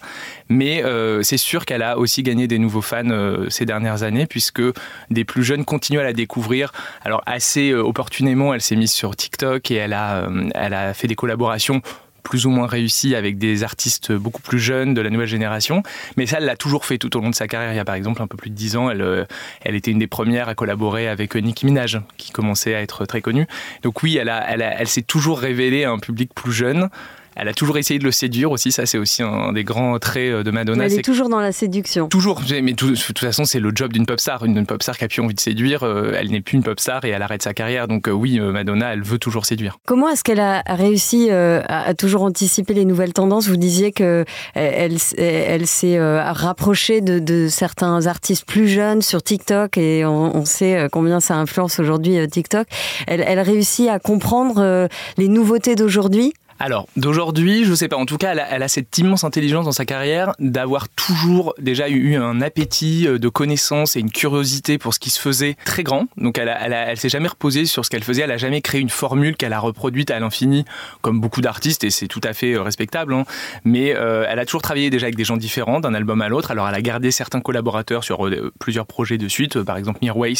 Mais 0.49 0.83
euh, 0.83 1.23
c'est 1.23 1.37
sûr 1.37 1.65
qu'elle 1.65 1.81
a 1.81 1.97
aussi 1.97 2.23
gagné 2.23 2.47
des 2.47 2.59
nouveaux 2.59 2.81
fans 2.81 3.09
euh, 3.09 3.49
ces 3.49 3.65
dernières 3.65 4.03
années, 4.03 4.25
puisque 4.25 4.61
des 5.09 5.25
plus 5.25 5.43
jeunes 5.43 5.65
continuent 5.65 5.99
à 5.99 6.03
la 6.03 6.13
découvrir. 6.13 6.71
Alors 7.03 7.21
assez 7.25 7.73
opportunément, 7.73 8.53
elle 8.53 8.61
s'est 8.61 8.75
mise 8.75 8.91
sur 8.91 9.15
TikTok 9.15 9.71
et 9.71 9.75
elle 9.75 9.93
a, 9.93 10.27
elle 10.53 10.73
a 10.73 10.93
fait 10.93 11.07
des 11.07 11.15
collaborations 11.15 11.81
plus 12.25 12.45
ou 12.45 12.49
moins 12.49 12.67
réussies 12.67 13.15
avec 13.15 13.37
des 13.37 13.63
artistes 13.63 14.11
beaucoup 14.11 14.41
plus 14.41 14.59
jeunes 14.59 14.93
de 14.93 14.99
la 14.99 15.09
nouvelle 15.09 15.27
génération. 15.27 15.83
Mais 16.17 16.25
ça, 16.25 16.39
elle 16.39 16.45
l'a 16.45 16.57
toujours 16.57 16.85
fait 16.85 16.97
tout 16.97 17.15
au 17.15 17.21
long 17.21 17.29
de 17.29 17.35
sa 17.35 17.47
carrière. 17.47 17.71
Il 17.71 17.77
y 17.77 17.79
a 17.79 17.85
par 17.85 17.95
exemple 17.95 18.21
un 18.21 18.27
peu 18.27 18.35
plus 18.35 18.49
de 18.49 18.55
10 18.55 18.75
ans, 18.75 18.89
elle, 18.89 19.27
elle 19.61 19.75
était 19.75 19.91
une 19.91 19.99
des 19.99 20.07
premières 20.07 20.49
à 20.49 20.55
collaborer 20.55 21.07
avec 21.07 21.35
Nicki 21.35 21.65
Minaj, 21.65 22.01
qui 22.17 22.31
commençait 22.31 22.75
à 22.75 22.81
être 22.81 23.05
très 23.05 23.21
connue. 23.21 23.47
Donc 23.83 24.03
oui, 24.03 24.17
elle, 24.17 24.29
a, 24.29 24.43
elle, 24.49 24.61
elle 24.61 24.87
s'est 24.87 25.03
toujours 25.03 25.39
révélée 25.39 25.85
à 25.85 25.91
un 25.91 25.99
public 25.99 26.31
plus 26.33 26.51
jeune. 26.51 26.89
Elle 27.35 27.49
a 27.49 27.53
toujours 27.53 27.77
essayé 27.77 27.99
de 27.99 28.05
le 28.05 28.11
séduire 28.11 28.51
aussi. 28.51 28.71
Ça, 28.71 28.85
c'est 28.85 28.97
aussi 28.97 29.21
un 29.21 29.51
des 29.51 29.65
grands 29.65 29.99
traits 29.99 30.31
euh, 30.31 30.43
de 30.43 30.51
Madonna. 30.51 30.85
Elle 30.85 30.93
est, 30.93 31.01
toujours 31.01 31.27
dans 31.27 31.41
la 31.41 31.51
séduction. 31.51 32.07
Toujours. 32.07 32.41
Mais 32.49 32.73
de 32.73 32.95
toute 32.95 33.19
façon, 33.19 33.43
c'est 33.43 33.59
le 33.59 33.71
job 33.75 33.91
d'une 33.91 34.05
pop 34.05 34.19
star. 34.19 34.45
Une, 34.45 34.65
pop 34.65 34.81
star 34.81 34.97
qui 34.97 35.03
a 35.03 35.07
plus 35.09 35.21
envie 35.21 35.35
de 35.35 35.39
séduire, 35.39 35.83
euh, 35.83 36.13
elle 36.17 36.31
n'est 36.31 36.39
plus 36.39 36.55
une 36.55 36.63
pop 36.63 36.79
star 36.79 37.03
et 37.03 37.09
elle 37.09 37.21
arrête 37.21 37.41
sa 37.41 37.53
carrière. 37.53 37.89
Donc 37.89 38.07
euh, 38.07 38.11
oui, 38.11 38.39
Madonna, 38.39 38.93
elle 38.93 39.03
veut 39.03 39.19
toujours 39.19 39.45
séduire. 39.45 39.77
Comment 39.85 40.09
est-ce 40.09 40.23
qu'elle 40.23 40.39
a 40.39 40.61
réussi 40.67 41.29
à, 41.29 41.93
toujours 41.93 42.23
anticiper 42.23 42.73
les 42.73 42.85
nouvelles 42.85 43.13
tendances? 43.13 43.47
Vous 43.47 43.57
disiez 43.57 43.91
que 43.91 44.23
elle, 44.53 44.97
elle 45.17 45.67
s'est 45.67 45.99
rapprochée 46.31 47.01
de, 47.01 47.47
certains 47.49 48.07
artistes 48.07 48.45
plus 48.45 48.67
jeunes 48.67 49.01
sur 49.01 49.21
TikTok 49.21 49.77
et 49.77 50.05
on, 50.05 50.45
sait 50.45 50.87
combien 50.91 51.19
ça 51.19 51.35
influence 51.35 51.79
aujourd'hui 51.79 52.17
TikTok. 52.27 52.67
Elle, 53.07 53.23
elle 53.25 53.39
réussit 53.39 53.89
à 53.89 53.99
comprendre 53.99 54.87
les 55.17 55.27
nouveautés 55.27 55.75
d'aujourd'hui? 55.75 56.33
Alors, 56.57 56.87
d'aujourd'hui, 56.95 57.65
je 57.65 57.73
sais 57.73 57.89
pas. 57.89 57.97
En 57.97 58.05
tout 58.05 58.17
cas, 58.17 58.33
elle 58.33 58.63
a, 58.63 58.67
cette 58.69 58.97
immense 58.97 59.25
intelligence 59.25 59.65
dans 59.65 59.73
sa 59.73 59.85
carrière 59.85 60.31
d'avoir 60.39 60.87
toujours 60.87 61.53
déjà 61.59 61.89
eu 61.89 62.15
un 62.15 62.39
appétit 62.39 63.07
euh, 63.07 63.19
de 63.19 63.27
connaissance 63.27 63.97
et 63.97 63.99
une 63.99 64.11
curiosité 64.11 64.77
pour 64.77 64.93
ce 64.93 64.99
qui 64.99 65.09
se 65.09 65.19
faisait 65.19 65.57
très 65.65 65.83
grand. 65.83 66.07
Donc, 66.15 66.37
elle, 66.37 66.97
s'est 66.97 67.09
jamais 67.09 67.27
reposée 67.27 67.65
sur 67.65 67.83
ce 67.83 67.89
qu'elle 67.89 68.05
faisait. 68.05 68.21
Elle 68.21 68.31
a 68.31 68.37
jamais 68.37 68.61
créé 68.61 68.79
une 68.79 68.89
formule 68.89 69.35
qu'elle 69.35 69.51
a 69.51 69.59
reproduite 69.59 70.11
à 70.11 70.19
l'infini, 70.19 70.63
comme 71.01 71.19
beaucoup 71.19 71.41
d'artistes, 71.41 71.83
et 71.83 71.89
c'est 71.89 72.07
tout 72.07 72.21
à 72.23 72.31
fait 72.31 72.53
euh, 72.53 72.61
respectable. 72.61 73.13
Hein. 73.13 73.25
Mais 73.65 73.93
euh, 73.93 74.25
elle 74.29 74.39
a 74.39 74.45
toujours 74.45 74.61
travaillé 74.61 74.89
déjà 74.89 75.07
avec 75.07 75.17
des 75.17 75.25
gens 75.25 75.37
différents, 75.37 75.81
d'un 75.81 75.93
album 75.93 76.21
à 76.21 76.29
l'autre. 76.29 76.51
Alors, 76.51 76.69
elle 76.69 76.75
a 76.75 76.81
gardé 76.81 77.11
certains 77.11 77.41
collaborateurs 77.41 78.05
sur 78.05 78.29
plusieurs 78.59 78.85
projets 78.85 79.17
de 79.17 79.27
suite. 79.27 79.61
Par 79.61 79.75
exemple, 79.75 79.99
Mirwais, 80.01 80.33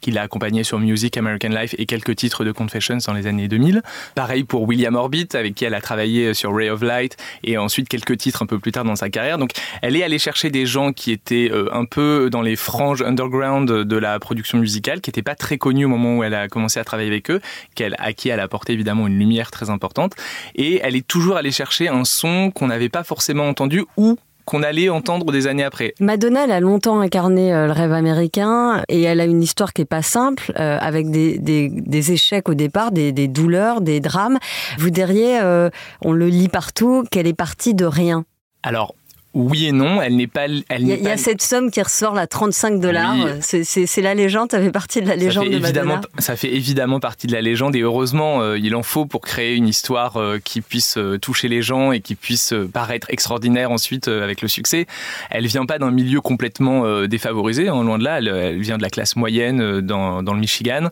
qui 0.00 0.12
l'a 0.12 0.22
accompagné 0.22 0.64
sur 0.64 0.78
Music, 0.78 1.18
American 1.18 1.50
Life 1.50 1.74
et 1.76 1.84
quelques 1.84 2.16
titres 2.16 2.46
de 2.46 2.52
Confessions 2.52 2.98
dans 3.06 3.12
les 3.12 3.26
années 3.26 3.48
2000. 3.48 3.82
Pareil 4.14 4.44
pour 4.44 4.62
William 4.62 4.94
Orbit, 4.94 5.28
avec 5.34 5.57
elle 5.64 5.74
a 5.74 5.80
travaillé 5.80 6.34
sur 6.34 6.54
Ray 6.54 6.70
of 6.70 6.82
Light 6.82 7.16
et 7.44 7.58
ensuite 7.58 7.88
quelques 7.88 8.16
titres 8.16 8.42
un 8.42 8.46
peu 8.46 8.58
plus 8.58 8.72
tard 8.72 8.84
dans 8.84 8.96
sa 8.96 9.10
carrière. 9.10 9.38
Donc 9.38 9.50
elle 9.82 9.96
est 9.96 10.02
allée 10.02 10.18
chercher 10.18 10.50
des 10.50 10.66
gens 10.66 10.92
qui 10.92 11.12
étaient 11.12 11.50
euh, 11.52 11.68
un 11.72 11.84
peu 11.84 12.28
dans 12.30 12.42
les 12.42 12.56
franges 12.56 13.02
underground 13.02 13.68
de 13.68 13.96
la 13.96 14.18
production 14.18 14.58
musicale, 14.58 15.00
qui 15.00 15.10
n'étaient 15.10 15.22
pas 15.22 15.34
très 15.34 15.58
connus 15.58 15.84
au 15.84 15.88
moment 15.88 16.18
où 16.18 16.24
elle 16.24 16.34
a 16.34 16.48
commencé 16.48 16.80
à 16.80 16.84
travailler 16.84 17.08
avec 17.08 17.30
eux, 17.30 17.40
qu'elle, 17.74 17.94
à 17.98 18.12
qui 18.12 18.28
elle 18.28 18.40
a 18.40 18.44
apporté 18.44 18.72
évidemment 18.72 19.06
une 19.06 19.18
lumière 19.18 19.50
très 19.50 19.70
importante. 19.70 20.14
Et 20.54 20.80
elle 20.82 20.96
est 20.96 21.06
toujours 21.06 21.36
allée 21.36 21.52
chercher 21.52 21.88
un 21.88 22.04
son 22.04 22.50
qu'on 22.50 22.68
n'avait 22.68 22.88
pas 22.88 23.04
forcément 23.04 23.48
entendu 23.48 23.84
ou 23.96 24.18
qu'on 24.48 24.62
allait 24.62 24.88
entendre 24.88 25.30
des 25.30 25.46
années 25.46 25.62
après. 25.62 25.92
Madonna, 26.00 26.44
elle 26.44 26.52
a 26.52 26.60
longtemps 26.60 27.00
incarné 27.00 27.52
euh, 27.52 27.66
le 27.66 27.72
rêve 27.72 27.92
américain 27.92 28.82
et 28.88 29.02
elle 29.02 29.20
a 29.20 29.26
une 29.26 29.42
histoire 29.42 29.74
qui 29.74 29.82
est 29.82 29.84
pas 29.84 30.00
simple, 30.00 30.52
euh, 30.58 30.78
avec 30.80 31.10
des, 31.10 31.38
des, 31.38 32.12
échecs 32.12 32.48
au 32.48 32.54
départ, 32.54 32.90
des, 32.90 33.12
douleurs, 33.28 33.82
des 33.82 34.00
drames. 34.00 34.38
Vous 34.78 34.88
diriez, 34.88 35.38
euh, 35.40 35.68
on 36.02 36.12
le 36.12 36.28
lit 36.28 36.48
partout, 36.48 37.04
qu'elle 37.10 37.26
est 37.26 37.34
partie 37.34 37.74
de 37.74 37.84
rien. 37.84 38.24
Alors, 38.62 38.94
oui 39.34 39.66
et 39.66 39.72
non, 39.72 40.00
elle 40.00 40.16
n'est 40.16 40.26
pas. 40.26 40.46
il 40.48 40.64
y, 40.86 41.08
a, 41.08 41.16
cette 41.18 41.42
somme 41.42 41.70
qui 41.70 41.82
ressort 41.82 42.14
là, 42.14 42.26
35 42.26 42.80
dollars. 42.80 43.14
C'est 43.40 44.00
la 44.00 44.14
légende, 44.14 44.50
ça 44.50 44.60
fait 44.60 44.70
partie 44.70 45.02
de 45.02 45.06
la 45.06 45.16
légende 45.16 45.50
de 45.50 45.58
Madonna. 45.58 46.00
Ça 46.18 46.34
fait 46.34 46.52
évidemment 46.54 46.98
partie 46.98 47.26
de 47.26 47.32
la 47.32 47.42
légende 47.42 47.76
et 47.76 47.80
heureusement, 47.80 48.40
euh, 48.40 48.58
il 48.58 48.74
en 48.74 48.82
faut 48.82 49.04
pour 49.04 49.20
créer 49.20 49.54
une 49.54 49.68
histoire 49.68 50.16
euh, 50.16 50.38
qui 50.42 50.62
puisse 50.62 50.96
euh, 50.96 51.18
toucher 51.18 51.48
les 51.48 51.60
gens 51.60 51.92
et 51.92 52.00
qui 52.00 52.14
puisse 52.14 52.54
paraître 52.72 53.10
extraordinaire 53.10 53.70
ensuite 53.70 54.08
avec 54.08 54.40
le 54.40 54.48
succès. 54.48 54.86
Elle 55.30 55.46
vient 55.46 55.66
pas 55.66 55.78
d'un 55.78 55.90
milieu 55.90 56.20
complètement 56.20 57.06
défavorisé, 57.06 57.68
hein, 57.68 57.84
loin 57.84 57.98
de 57.98 58.04
là. 58.04 58.18
Elle, 58.18 58.58
vient 58.58 58.78
de 58.78 58.82
la 58.82 58.90
classe 58.90 59.14
moyenne 59.14 59.80
dans, 59.80 60.22
dans 60.22 60.32
le 60.32 60.40
Michigan 60.40 60.88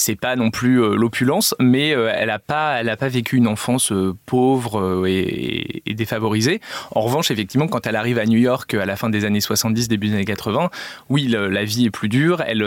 c'est 0.00 0.16
pas 0.16 0.34
non 0.34 0.50
plus 0.50 0.82
euh, 0.82 0.94
l'opulence, 0.94 1.54
mais 1.60 1.94
euh, 1.94 2.10
elle 2.14 2.28
n'a 2.28 2.38
pas, 2.38 2.82
pas 2.96 3.08
vécu 3.08 3.36
une 3.36 3.46
enfance 3.46 3.92
euh, 3.92 4.14
pauvre 4.26 5.06
et, 5.06 5.82
défavorisée. 5.86 6.60
En 6.92 7.02
revanche, 7.02 7.30
effectivement, 7.30 7.68
quand 7.68 7.86
elle 7.86 7.96
arrive 7.96 8.18
à 8.18 8.24
New 8.24 8.38
York 8.38 8.72
à 8.74 8.86
la 8.86 8.96
fin 8.96 9.10
des 9.10 9.24
années 9.24 9.40
70, 9.40 9.88
début 9.88 10.08
des 10.08 10.14
années 10.14 10.24
80, 10.24 10.70
oui, 11.10 11.28
la 11.28 11.64
vie 11.64 11.86
est 11.86 11.90
plus 11.90 12.08
dure. 12.08 12.42
Elle, 12.46 12.64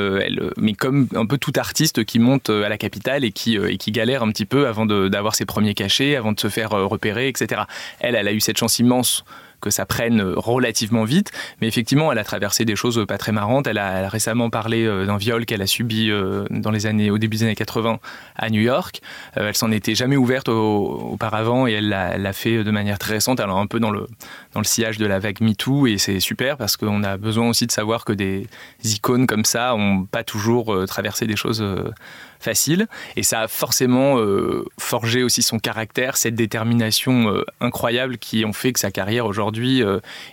mais 0.57 0.73
comme 0.73 1.07
un 1.15 1.25
peu 1.25 1.37
tout 1.37 1.53
artiste 1.55 2.03
qui 2.03 2.19
monte 2.19 2.49
à 2.49 2.69
la 2.69 2.77
capitale 2.77 3.23
et 3.23 3.31
qui, 3.31 3.55
et 3.55 3.77
qui 3.77 3.91
galère 3.91 4.21
un 4.23 4.29
petit 4.29 4.45
peu 4.45 4.67
avant 4.67 4.85
d'avoir 4.85 5.35
ses 5.35 5.45
premiers 5.45 5.73
cachets, 5.73 6.15
avant 6.15 6.33
de 6.33 6.39
se 6.39 6.49
faire 6.49 6.71
repérer, 6.71 7.27
etc. 7.27 7.63
Elle, 7.99 8.15
elle 8.15 8.27
a 8.27 8.33
eu 8.33 8.41
cette 8.41 8.57
chance 8.57 8.77
immense 8.79 9.23
que 9.63 9.69
ça 9.69 9.85
prenne 9.85 10.21
relativement 10.21 11.05
vite. 11.05 11.31
Mais 11.61 11.67
effectivement, 11.67 12.11
elle 12.11 12.19
a 12.19 12.23
traversé 12.23 12.65
des 12.65 12.75
choses 12.75 13.05
pas 13.07 13.17
très 13.17 13.31
marrantes. 13.31 13.65
Elle 13.65 13.77
a, 13.77 14.09
récemment 14.09 14.49
parlé 14.49 14.85
euh, 14.85 15.05
d'un 15.05 15.17
viol 15.17 15.45
qu'elle 15.45 15.61
a 15.61 15.67
subi 15.67 16.11
euh, 16.11 16.45
dans 16.49 16.69
les 16.69 16.85
années, 16.85 17.09
au 17.09 17.17
début 17.17 17.37
des 17.37 17.43
années 17.43 17.55
80 17.55 17.99
à 18.35 18.49
New 18.49 18.61
York. 18.61 19.01
Euh, 19.37 19.47
elle 19.47 19.55
s'en 19.55 19.71
était 19.71 19.95
jamais 19.95 20.17
ouverte 20.17 20.49
auparavant 20.49 21.65
et 21.65 21.73
elle 21.73 21.89
l'a 21.89 22.33
fait 22.33 22.63
de 22.63 22.71
manière 22.71 22.99
très 22.99 23.13
récente. 23.13 23.39
Alors 23.39 23.57
un 23.57 23.67
peu 23.67 23.79
dans 23.79 23.91
le, 23.91 24.07
dans 24.53 24.59
le 24.59 24.65
sillage 24.65 24.97
de 24.97 25.05
la 25.05 25.19
vague 25.19 25.39
MeToo 25.39 25.87
et 25.87 25.97
c'est 25.97 26.19
super 26.19 26.57
parce 26.57 26.75
qu'on 26.75 27.03
a 27.03 27.15
besoin 27.15 27.47
aussi 27.47 27.65
de 27.65 27.71
savoir 27.71 28.03
que 28.03 28.11
des 28.11 28.47
icônes 28.83 29.27
comme 29.27 29.45
ça 29.45 29.75
ont 29.75 30.03
pas 30.03 30.23
toujours 30.25 30.85
traversé 30.87 31.25
des 31.25 31.37
choses 31.37 31.63
facile. 32.43 32.87
Et 33.15 33.23
ça 33.23 33.41
a 33.41 33.47
forcément 33.47 34.17
forgé 34.77 35.23
aussi 35.23 35.41
son 35.41 35.59
caractère, 35.59 36.17
cette 36.17 36.35
détermination 36.35 37.33
incroyable 37.59 38.17
qui 38.17 38.45
ont 38.45 38.53
fait 38.53 38.73
que 38.73 38.79
sa 38.79 38.91
carrière 38.91 39.25
aujourd'hui 39.25 39.43
aujourd'hui 39.43 39.83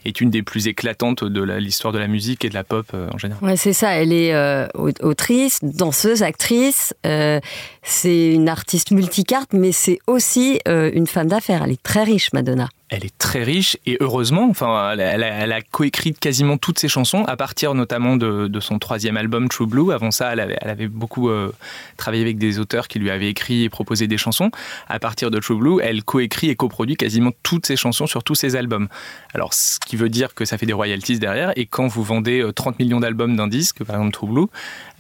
est 0.05 0.21
une 0.21 0.31
des 0.31 0.43
plus 0.43 0.69
éclatantes 0.69 1.25
de 1.25 1.43
l'histoire 1.43 1.93
de 1.93 1.99
la 1.99 2.07
musique 2.07 2.45
et 2.45 2.49
de 2.49 2.55
la 2.55 2.65
pop 2.65 2.87
en 2.95 3.19
général. 3.19 3.43
Ouais, 3.43 3.57
c'est 3.57 3.73
ça. 3.73 3.93
Elle 3.93 4.13
est 4.13 4.35
autrice, 4.75 5.61
danseuse, 5.63 6.23
actrice. 6.23 6.95
c'est 7.03 8.33
une 8.33 8.49
artiste 8.49 8.91
multicarte, 8.91 9.53
mais 9.53 9.73
c'est 9.73 9.99
aussi 10.07 10.61
une 10.67 11.07
femme 11.07 11.29
d'affaires. 11.29 11.63
Elle 11.65 11.73
est 11.73 11.83
très 11.83 12.05
riche, 12.05 12.33
Madonna 12.33 12.69
elle 12.91 13.05
est 13.05 13.17
très 13.19 13.45
riche 13.45 13.77
et 13.87 13.97
heureusement, 14.01 14.49
enfin, 14.51 14.97
elle, 14.99 15.23
a, 15.23 15.61
coécrit 15.63 16.13
quasiment 16.13 16.59
toutes 16.59 16.81
ses 16.81 16.89
chansons 16.89 17.25
à 17.25 17.37
partir 17.37 17.75
notamment 17.75 18.17
de, 18.17 18.61
son 18.61 18.81
troisième 18.81 19.17
album 19.17 19.49
True 19.49 19.67
Blue. 19.67 19.93
Avant 19.93 20.11
ça, 20.11 20.33
elle 20.33 20.41
avait, 20.41 20.89
beaucoup 20.89 21.31
euh, 21.31 21.53
travaillé 21.97 22.23
avec 22.23 22.37
des 22.37 22.59
auteurs 22.59 22.89
qui 22.89 22.99
lui 22.99 23.11
avaient 23.11 23.29
écrit 23.29 23.63
et 23.63 23.69
proposé 23.69 24.09
des 24.09 24.19
chansons. 24.19 24.51
À 24.89 24.99
partir 24.99 25.31
de 25.31 25.39
True 25.39 25.57
Blue, 25.57 25.81
elle 25.81 26.03
coécrit 26.03 26.51
et 26.51 26.57
coproduit 26.57 26.97
quasiment 26.97 27.31
toutes 27.45 27.65
ses 27.65 27.77
chansons 27.77 28.09
sur 28.09 28.25
tous 28.25 28.35
ses 28.35 28.57
albums. 28.57 28.89
Alors, 29.35 29.55
ce 29.55 29.79
qui 29.79 29.95
veut 29.95 30.09
dire 30.09 30.35
que 30.35 30.45
ça 30.45 30.59
fait 30.59 30.67
des 30.67 30.73
royalties 30.73 31.21
derrière. 31.21 31.53
Et 31.57 31.67
quand 31.67 31.87
vous 31.87 32.03
vendez 32.03 32.45
30 32.55 32.75
euh, 32.75 32.85
millions 32.85 33.01
d'albums 33.01 33.37
d'un 33.37 33.47
disque, 33.47 33.85
par 33.85 33.97
exemple 33.97 34.13
True 34.13 34.27
Blue, 34.27 34.47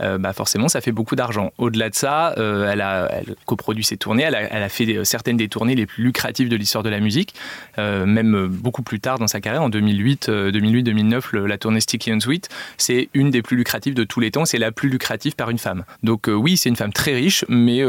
euh, 0.00 0.16
bah 0.16 0.32
forcément, 0.32 0.68
ça 0.68 0.80
fait 0.80 0.92
beaucoup 0.92 1.16
d'argent. 1.16 1.52
Au-delà 1.58 1.90
de 1.90 1.94
ça, 1.96 2.34
elle 2.36 2.80
a 2.80 3.10
coproduit 3.46 3.84
ses 3.84 3.96
tournées. 3.96 4.22
Elle 4.22 4.36
a, 4.36 4.42
elle 4.42 4.62
a 4.62 4.68
fait 4.68 5.04
certaines 5.04 5.36
des 5.36 5.48
tournées 5.48 5.74
les 5.74 5.86
plus 5.86 6.04
lucratives 6.04 6.48
de 6.48 6.56
l'histoire 6.56 6.84
de 6.84 6.88
la 6.88 7.00
musique. 7.00 7.34
Euh, 7.80 8.06
même 8.06 8.46
beaucoup 8.46 8.82
plus 8.82 9.00
tard 9.00 9.18
dans 9.18 9.26
sa 9.26 9.40
carrière, 9.40 9.62
en 9.62 9.68
2008, 9.68 10.28
2008-2009, 10.28 11.22
euh, 11.34 11.46
la 11.46 11.58
tournée 11.58 11.80
Sticky 11.80 12.12
and 12.12 12.20
Sweet, 12.20 12.48
c'est 12.76 13.08
une 13.14 13.30
des 13.30 13.42
plus 13.42 13.56
lucratives 13.56 13.94
de 13.94 14.04
tous 14.04 14.20
les 14.20 14.30
temps, 14.30 14.44
c'est 14.44 14.58
la 14.58 14.72
plus 14.72 14.88
lucrative 14.88 15.34
par 15.34 15.50
une 15.50 15.58
femme. 15.58 15.84
Donc 16.02 16.28
euh, 16.28 16.32
oui, 16.32 16.56
c'est 16.56 16.68
une 16.68 16.76
femme 16.76 16.92
très 16.92 17.14
riche, 17.14 17.44
mais 17.48 17.80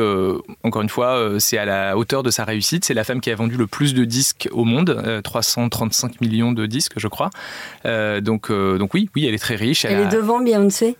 encore 0.64 0.82
une 0.82 0.90
fois, 0.90 1.40
c'est 1.40 1.58
à 1.58 1.66
la 1.66 1.98
hauteur 1.98 2.24
de 2.24 2.32
sa 2.32 2.46
réussite. 2.46 2.86
C'est 2.86 2.94
la 2.94 3.04
femme 3.04 3.22
qui 3.22 3.30
a 3.30 3.36
vendu 3.36 3.58
le 3.58 3.68
plus 3.68 3.94
de 3.94 4.06
disques 4.06 4.48
au 4.52 4.64
monde, 4.64 5.22
335 5.24 6.22
millions 6.22 6.52
de 6.52 6.66
disques, 6.66 6.94
je 6.98 7.08
crois. 7.08 7.30
donc, 7.86 8.52
donc 8.52 8.94
oui, 8.94 9.10
oui, 9.16 9.26
elle 9.26 9.34
est 9.34 9.40
très 9.40 9.56
riche. 9.56 9.86
Elle, 9.86 10.00
est 10.00 10.12
devant 10.12 10.42
Beyoncé? 10.42 10.96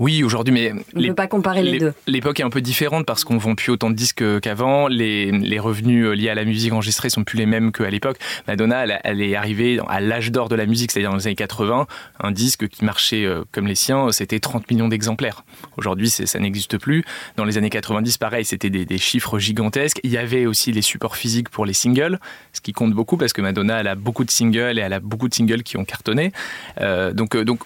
Oui, 0.00 0.24
aujourd'hui, 0.24 0.52
mais 0.52 0.72
on 0.72 1.00
ne 1.00 1.08
peut 1.08 1.14
pas 1.14 1.28
comparer 1.28 1.62
les, 1.62 1.78
deux. 1.78 1.92
L'époque 2.08 2.40
est 2.40 2.42
un 2.42 2.50
peu 2.50 2.60
différente 2.60 3.06
parce 3.06 3.22
qu'on 3.22 3.38
vend 3.38 3.54
plus 3.54 3.70
autant 3.70 3.90
de 3.90 3.94
disques 3.94 4.24
qu'avant. 4.40 4.88
Les, 4.88 5.30
les, 5.30 5.60
revenus 5.60 6.08
liés 6.08 6.30
à 6.30 6.34
la 6.34 6.44
musique 6.44 6.72
enregistrée 6.72 7.10
sont 7.10 7.22
plus 7.22 7.38
les 7.38 7.46
mêmes 7.46 7.70
qu'à 7.70 7.88
l'époque. 7.90 8.18
Madonna, 8.48 8.86
elle, 9.04 9.22
est 9.22 9.36
arrivée 9.36 9.78
à 9.88 10.00
l'âge 10.00 10.32
d'or 10.32 10.48
de 10.48 10.56
la 10.56 10.66
musique, 10.66 10.90
c'est-à-dire 10.90 11.10
dans 11.10 11.16
les 11.16 11.28
années 11.28 11.36
80. 11.36 11.86
Un 12.20 12.30
disque 12.32 12.66
qui 12.68 12.84
marchait 12.84 13.24
euh, 13.24 13.44
comme 13.52 13.68
les 13.68 13.76
siens, 13.76 14.10
c'était 14.10 14.40
30 14.40 14.68
millions 14.68 14.88
d'exemplaires. 14.88 15.44
Aujourd'hui, 15.76 16.10
ça 16.10 16.38
n'existe 16.40 16.76
plus. 16.76 17.04
Dans 17.36 17.44
les 17.44 17.56
années 17.56 17.70
90, 17.70 18.18
pareil, 18.18 18.44
c'était 18.44 18.70
des, 18.70 18.98
chiffres 18.98 19.38
gigantesques. 19.38 20.00
Il 20.02 20.10
y 20.10 20.18
avait 20.18 20.46
aussi 20.46 20.72
les 20.72 20.82
supports 20.82 21.16
physiques 21.16 21.50
pour 21.50 21.66
les 21.66 21.72
singles, 21.72 22.18
ce 22.52 22.60
qui 22.60 22.72
compte 22.72 22.94
beaucoup 22.94 23.16
parce 23.16 23.32
que 23.32 23.42
Madonna, 23.42 23.80
elle 23.80 23.88
a 23.88 23.94
beaucoup 23.94 24.24
de 24.24 24.30
singles 24.30 24.78
et 24.78 24.82
elle 24.82 24.92
a 24.92 25.00
beaucoup 25.00 25.28
de 25.28 25.34
singles 25.34 25.62
qui 25.62 25.76
ont 25.76 25.84
cartonné. 25.84 26.32
Euh, 26.80 27.12
donc, 27.12 27.36
euh, 27.36 27.44
donc 27.44 27.60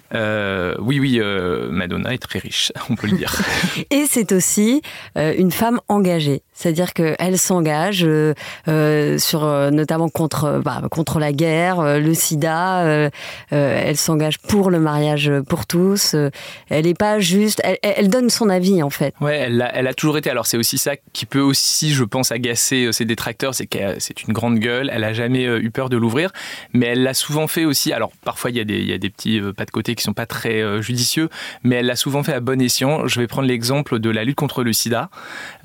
oui, 0.78 1.00
oui, 1.00 1.20
Madonna 1.70 2.17
très 2.18 2.38
riche, 2.38 2.72
on 2.90 2.96
peut 2.96 3.06
le 3.06 3.16
dire. 3.16 3.34
et 3.90 4.04
c'est 4.08 4.32
aussi 4.32 4.82
euh, 5.16 5.34
une 5.36 5.50
femme 5.50 5.80
engagée, 5.88 6.42
c'est-à-dire 6.52 6.92
qu'elle 6.92 7.38
s'engage 7.38 8.04
euh, 8.04 8.34
euh, 8.68 9.18
sur 9.18 9.40
notamment 9.70 10.08
contre 10.08 10.60
bah, 10.64 10.82
contre 10.90 11.18
la 11.18 11.32
guerre, 11.32 11.98
le 11.98 12.14
SIDA. 12.14 13.10
elle 13.50 13.96
s'engage 13.96 14.38
pour 14.38 14.70
le 14.70 14.80
mariage 14.80 15.30
pour 15.48 15.66
tous. 15.66 16.14
elle 16.68 16.84
n'est 16.84 16.94
pas 16.94 17.20
juste, 17.20 17.62
elle, 17.82 18.08
donne 18.08 18.30
son 18.30 18.48
avis 18.48 18.82
en 18.82 18.90
fait. 18.90 19.14
Ouais, 19.20 19.36
elle 19.36 19.62
a, 19.62 19.74
elle 19.74 19.86
a 19.86 19.94
toujours 19.94 20.18
été. 20.18 20.30
Alors 20.30 20.46
c'est 20.46 20.56
aussi 20.56 20.78
ça 20.78 20.92
qui 21.12 21.26
peut 21.26 21.40
aussi, 21.40 21.92
je 21.92 22.04
pense, 22.04 22.32
agacer 22.32 22.90
ses 22.92 23.04
détracteurs, 23.04 23.54
c'est 23.54 23.66
qu'elle 23.66 23.96
c'est 24.00 24.22
une 24.22 24.32
grande 24.32 24.58
gueule. 24.58 24.90
Elle 24.92 25.04
a 25.04 25.12
jamais 25.12 25.44
eu 25.44 25.70
peur 25.70 25.88
de 25.88 25.96
l'ouvrir, 25.96 26.32
mais 26.72 26.86
elle 26.86 27.02
l'a 27.02 27.14
souvent 27.14 27.46
fait 27.46 27.64
aussi. 27.64 27.92
Alors 27.92 28.12
parfois 28.24 28.50
il 28.50 28.56
y 28.56 28.60
a 28.60 28.64
des 28.64 28.78
il 28.78 28.88
y 28.88 28.92
a 28.92 28.98
des 28.98 29.10
petits 29.10 29.40
pas 29.56 29.64
de 29.64 29.70
côté 29.70 29.94
qui 29.94 30.02
sont 30.02 30.14
pas 30.14 30.26
très 30.26 30.82
judicieux, 30.82 31.28
mais 31.62 31.76
elle 31.76 31.86
l'a 31.86 31.96
souvent 31.96 32.07
fait 32.22 32.32
à 32.32 32.40
bon 32.40 32.60
escient. 32.60 33.06
Je 33.06 33.20
vais 33.20 33.26
prendre 33.26 33.48
l'exemple 33.48 33.98
de 33.98 34.10
la 34.10 34.24
lutte 34.24 34.36
contre 34.36 34.62
le 34.62 34.72
sida. 34.72 35.10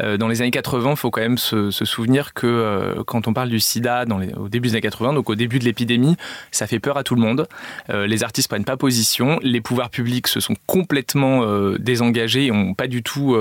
Euh, 0.01 0.17
dans 0.17 0.27
les 0.27 0.41
années 0.41 0.51
80, 0.51 0.91
il 0.91 0.97
faut 0.97 1.12
quand 1.12 1.21
même 1.21 1.38
se, 1.38 1.71
souvenir 1.71 2.33
que 2.33 2.47
euh, 2.47 3.03
quand 3.05 3.27
on 3.27 3.33
parle 3.33 3.50
du 3.50 3.59
sida 3.59 4.05
dans 4.05 4.18
les, 4.18 4.33
au 4.33 4.50
début 4.50 4.70
des 4.70 4.75
années 4.75 4.81
80, 4.81 5.13
donc 5.13 5.29
au 5.29 5.35
début 5.35 5.59
de 5.59 5.65
l'épidémie, 5.65 6.15
ça 6.51 6.68
fait 6.68 6.79
peur 6.79 6.98
à 6.98 7.03
tout 7.03 7.15
le 7.15 7.22
monde. 7.22 7.48
Euh, 7.89 8.07
les 8.07 8.24
artistes 8.24 8.48
prennent 8.48 8.65
pas 8.65 8.77
position, 8.77 9.39
les 9.41 9.61
pouvoirs 9.61 9.89
publics 9.89 10.27
se 10.27 10.39
sont 10.39 10.55
complètement 10.68 11.44
désengagés 11.77 12.46
et 12.46 12.51
n'ont 12.51 12.74
pas 12.74 12.87
du 12.87 13.03
tout 13.03 13.35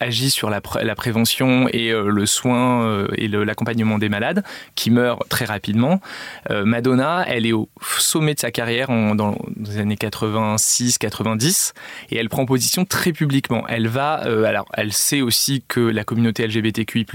agi 0.00 0.30
sur 0.30 0.50
la, 0.50 0.60
la 0.82 0.94
prévention 0.94 1.68
et 1.68 1.92
le 1.92 2.26
soin 2.26 3.06
et 3.16 3.28
l'accompagnement 3.28 3.98
des 3.98 4.08
malades 4.08 4.44
qui 4.74 4.90
meurent 4.90 5.24
très 5.28 5.44
rapidement. 5.44 6.00
Madonna, 6.50 7.24
elle 7.28 7.46
est 7.46 7.52
au 7.52 7.68
sommet 7.98 8.34
de 8.34 8.40
sa 8.40 8.50
carrière 8.50 8.90
en, 8.90 9.14
dans 9.14 9.36
les 9.56 9.78
années 9.78 9.96
86-90 9.96 11.72
et 12.10 12.16
elle 12.16 12.28
prend 12.28 12.45
très 12.84 13.12
publiquement. 13.12 13.66
Elle 13.68 13.88
va, 13.88 14.26
euh, 14.26 14.44
alors, 14.44 14.66
elle 14.74 14.92
sait 14.92 15.20
aussi 15.20 15.62
que 15.66 15.80
la 15.80 16.04
communauté 16.04 16.46
LGBTQI+ 16.46 17.06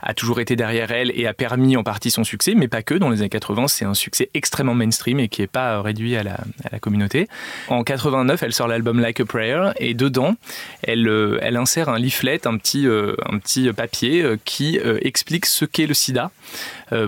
a 0.00 0.14
toujours 0.14 0.40
été 0.40 0.56
derrière 0.56 0.90
elle 0.90 1.12
et 1.14 1.26
a 1.26 1.34
permis 1.34 1.76
en 1.76 1.82
partie 1.82 2.10
son 2.10 2.24
succès, 2.24 2.54
mais 2.54 2.68
pas 2.68 2.82
que. 2.82 2.94
Dans 2.94 3.10
les 3.10 3.20
années 3.20 3.28
80, 3.28 3.68
c'est 3.68 3.84
un 3.84 3.94
succès 3.94 4.30
extrêmement 4.34 4.74
mainstream 4.74 5.20
et 5.20 5.28
qui 5.28 5.40
n'est 5.40 5.46
pas 5.46 5.74
euh, 5.74 5.80
réduit 5.80 6.16
à 6.16 6.22
la, 6.22 6.38
communauté. 6.80 7.28
En 7.68 7.82
89, 7.82 8.42
elle 8.42 8.52
sort 8.52 8.68
l'album 8.68 9.00
Like 9.00 9.20
a 9.20 9.24
Prayer 9.24 9.70
et 9.78 9.94
dedans, 9.94 10.34
elle, 10.82 11.08
euh, 11.08 11.56
insère 11.56 11.88
un 11.88 11.98
leaflet, 11.98 12.46
un 12.46 12.56
petit, 12.56 12.86
un 12.86 13.38
petit 13.38 13.72
papier 13.72 14.24
qui 14.44 14.78
explique 15.02 15.46
ce 15.46 15.64
qu'est 15.64 15.86
le 15.86 15.94
sida, 15.94 16.30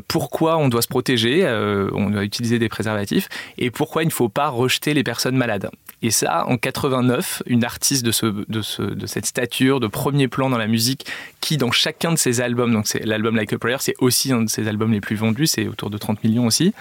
pourquoi 0.08 0.56
on 0.58 0.68
doit 0.68 0.82
se 0.82 0.88
protéger, 0.88 1.46
on 1.94 2.10
doit 2.10 2.24
utiliser 2.24 2.58
des 2.58 2.68
préservatifs 2.68 3.28
et 3.58 3.70
pourquoi 3.70 4.02
il 4.02 4.06
ne 4.06 4.12
faut 4.12 4.28
pas 4.28 4.48
rejeter 4.48 4.92
les 4.92 5.04
personnes 5.04 5.36
malades. 5.36 5.70
Et 6.02 6.10
ça, 6.10 6.46
en 6.46 6.56
89, 6.56 7.42
une 7.46 7.64
artiste 7.64 8.04
de, 8.04 8.44
de 8.48 9.06
cette 9.06 9.26
stature, 9.26 9.80
de 9.80 9.86
premier 9.86 10.28
plan 10.28 10.48
dans 10.48 10.58
la 10.58 10.66
musique, 10.66 11.06
qui 11.40 11.56
dans 11.56 11.70
chacun 11.70 12.12
de 12.12 12.18
ses 12.18 12.40
albums, 12.40 12.72
donc 12.72 12.86
c'est 12.86 13.04
l'album 13.04 13.36
Like 13.36 13.52
a 13.52 13.58
Prayer, 13.58 13.76
c'est 13.80 13.94
aussi 13.98 14.32
un 14.32 14.42
de 14.42 14.50
ses 14.50 14.68
albums 14.68 14.92
les 14.92 15.00
plus 15.00 15.16
vendus, 15.16 15.46
c'est 15.46 15.66
autour 15.66 15.90
de 15.90 15.98
30 15.98 16.22
millions 16.24 16.46
aussi. 16.46 16.74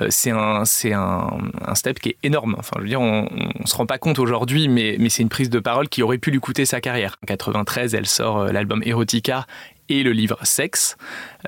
Euh, 0.00 0.06
c'est 0.10 0.30
un, 0.30 0.64
c'est 0.64 0.92
un, 0.92 1.38
un, 1.66 1.74
step 1.74 1.98
qui 1.98 2.10
est 2.10 2.16
énorme. 2.22 2.56
Enfin, 2.58 2.72
je 2.78 2.82
veux 2.82 2.88
dire, 2.88 3.00
on, 3.00 3.28
on 3.60 3.66
se 3.66 3.76
rend 3.76 3.84
pas 3.84 3.98
compte 3.98 4.18
aujourd'hui, 4.18 4.68
mais, 4.68 4.96
mais 4.98 5.10
c'est 5.10 5.22
une 5.22 5.28
prise 5.28 5.50
de 5.50 5.60
parole 5.60 5.88
qui 5.88 6.02
aurait 6.02 6.18
pu 6.18 6.30
lui 6.30 6.40
coûter 6.40 6.64
sa 6.64 6.80
carrière. 6.80 7.18
En 7.22 7.26
93, 7.26 7.94
elle 7.94 8.06
sort 8.06 8.38
euh, 8.38 8.52
l'album 8.52 8.82
Erotica 8.84 9.46
et 9.92 10.02
le 10.02 10.12
livre 10.12 10.38
Sexe, 10.42 10.96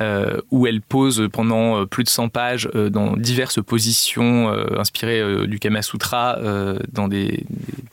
euh, 0.01 0.41
où 0.51 0.67
elle 0.67 0.81
pose 0.81 1.29
pendant 1.33 1.81
euh, 1.81 1.87
plus 1.87 2.05
de 2.05 2.09
100 2.09 2.29
pages 2.29 2.69
euh, 2.75 2.91
dans 2.91 3.17
diverses 3.17 3.63
positions 3.63 4.49
inspirées 4.79 5.47
du 5.47 5.59
Kama 5.59 5.83
Sutra, 5.83 6.39
dans 6.93 7.09
des, 7.09 7.45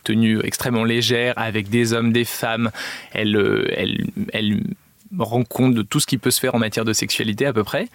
tenues 0.04 0.40
extrêmement 0.42 0.84
légères, 0.84 1.34
avec 1.36 1.68
des 1.68 1.92
hommes, 1.92 2.12
des 2.12 2.24
femmes. 2.24 2.70
Elle, 3.12 3.36
elle, 3.76 4.06
elle 4.32 4.62
rend 5.18 5.44
compte 5.44 5.74
de 5.74 5.82
tout 5.82 6.00
ce 6.00 6.06
qui 6.06 6.18
peut 6.18 6.30
se 6.30 6.40
faire 6.40 6.54
en 6.54 6.58
matière 6.58 6.84
de 6.84 6.92
sexualité 6.92 7.46
à 7.46 7.52
peu 7.52 7.64
près. 7.64 7.88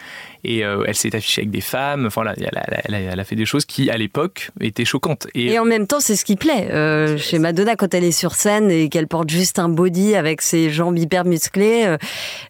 Et 0.44 0.64
euh, 0.64 0.84
elle 0.88 0.96
s'est 0.96 1.16
affichée 1.16 1.42
avec 1.42 1.52
des 1.52 1.62
femmes. 1.62 2.06
Enfin, 2.06 2.24
là, 2.24 2.34
elle, 2.38 3.20
a, 3.20 3.24
fait 3.24 3.36
des 3.36 3.46
choses 3.46 3.66
qui, 3.66 3.90
à 3.90 3.98
l'époque, 3.98 4.52
étaient 4.60 4.86
choquantes. 4.86 5.28
Et, 5.34 5.58
en 5.60 5.66
même 5.66 5.88
temps, 5.88 6.00
c'est 6.00 6.16
ce 6.16 6.26
qui 6.26 6.36
plaît. 6.36 6.70
Euh, 6.72 7.18
chez 7.18 7.40
Madonna, 7.40 7.76
quand 7.76 7.94
elle 7.94 8.04
est 8.04 8.12
sur 8.12 8.36
scène 8.36 8.70
et 8.70 8.90
qu'elle 8.90 9.08
porte 9.08 9.30
juste 9.30 9.60
un 9.60 9.70
body 9.70 10.16
avec 10.16 10.42
ses 10.42 10.70
jambes 10.70 10.98
hyper 10.98 11.26
musclées 11.26 11.86
euh, 11.86 11.98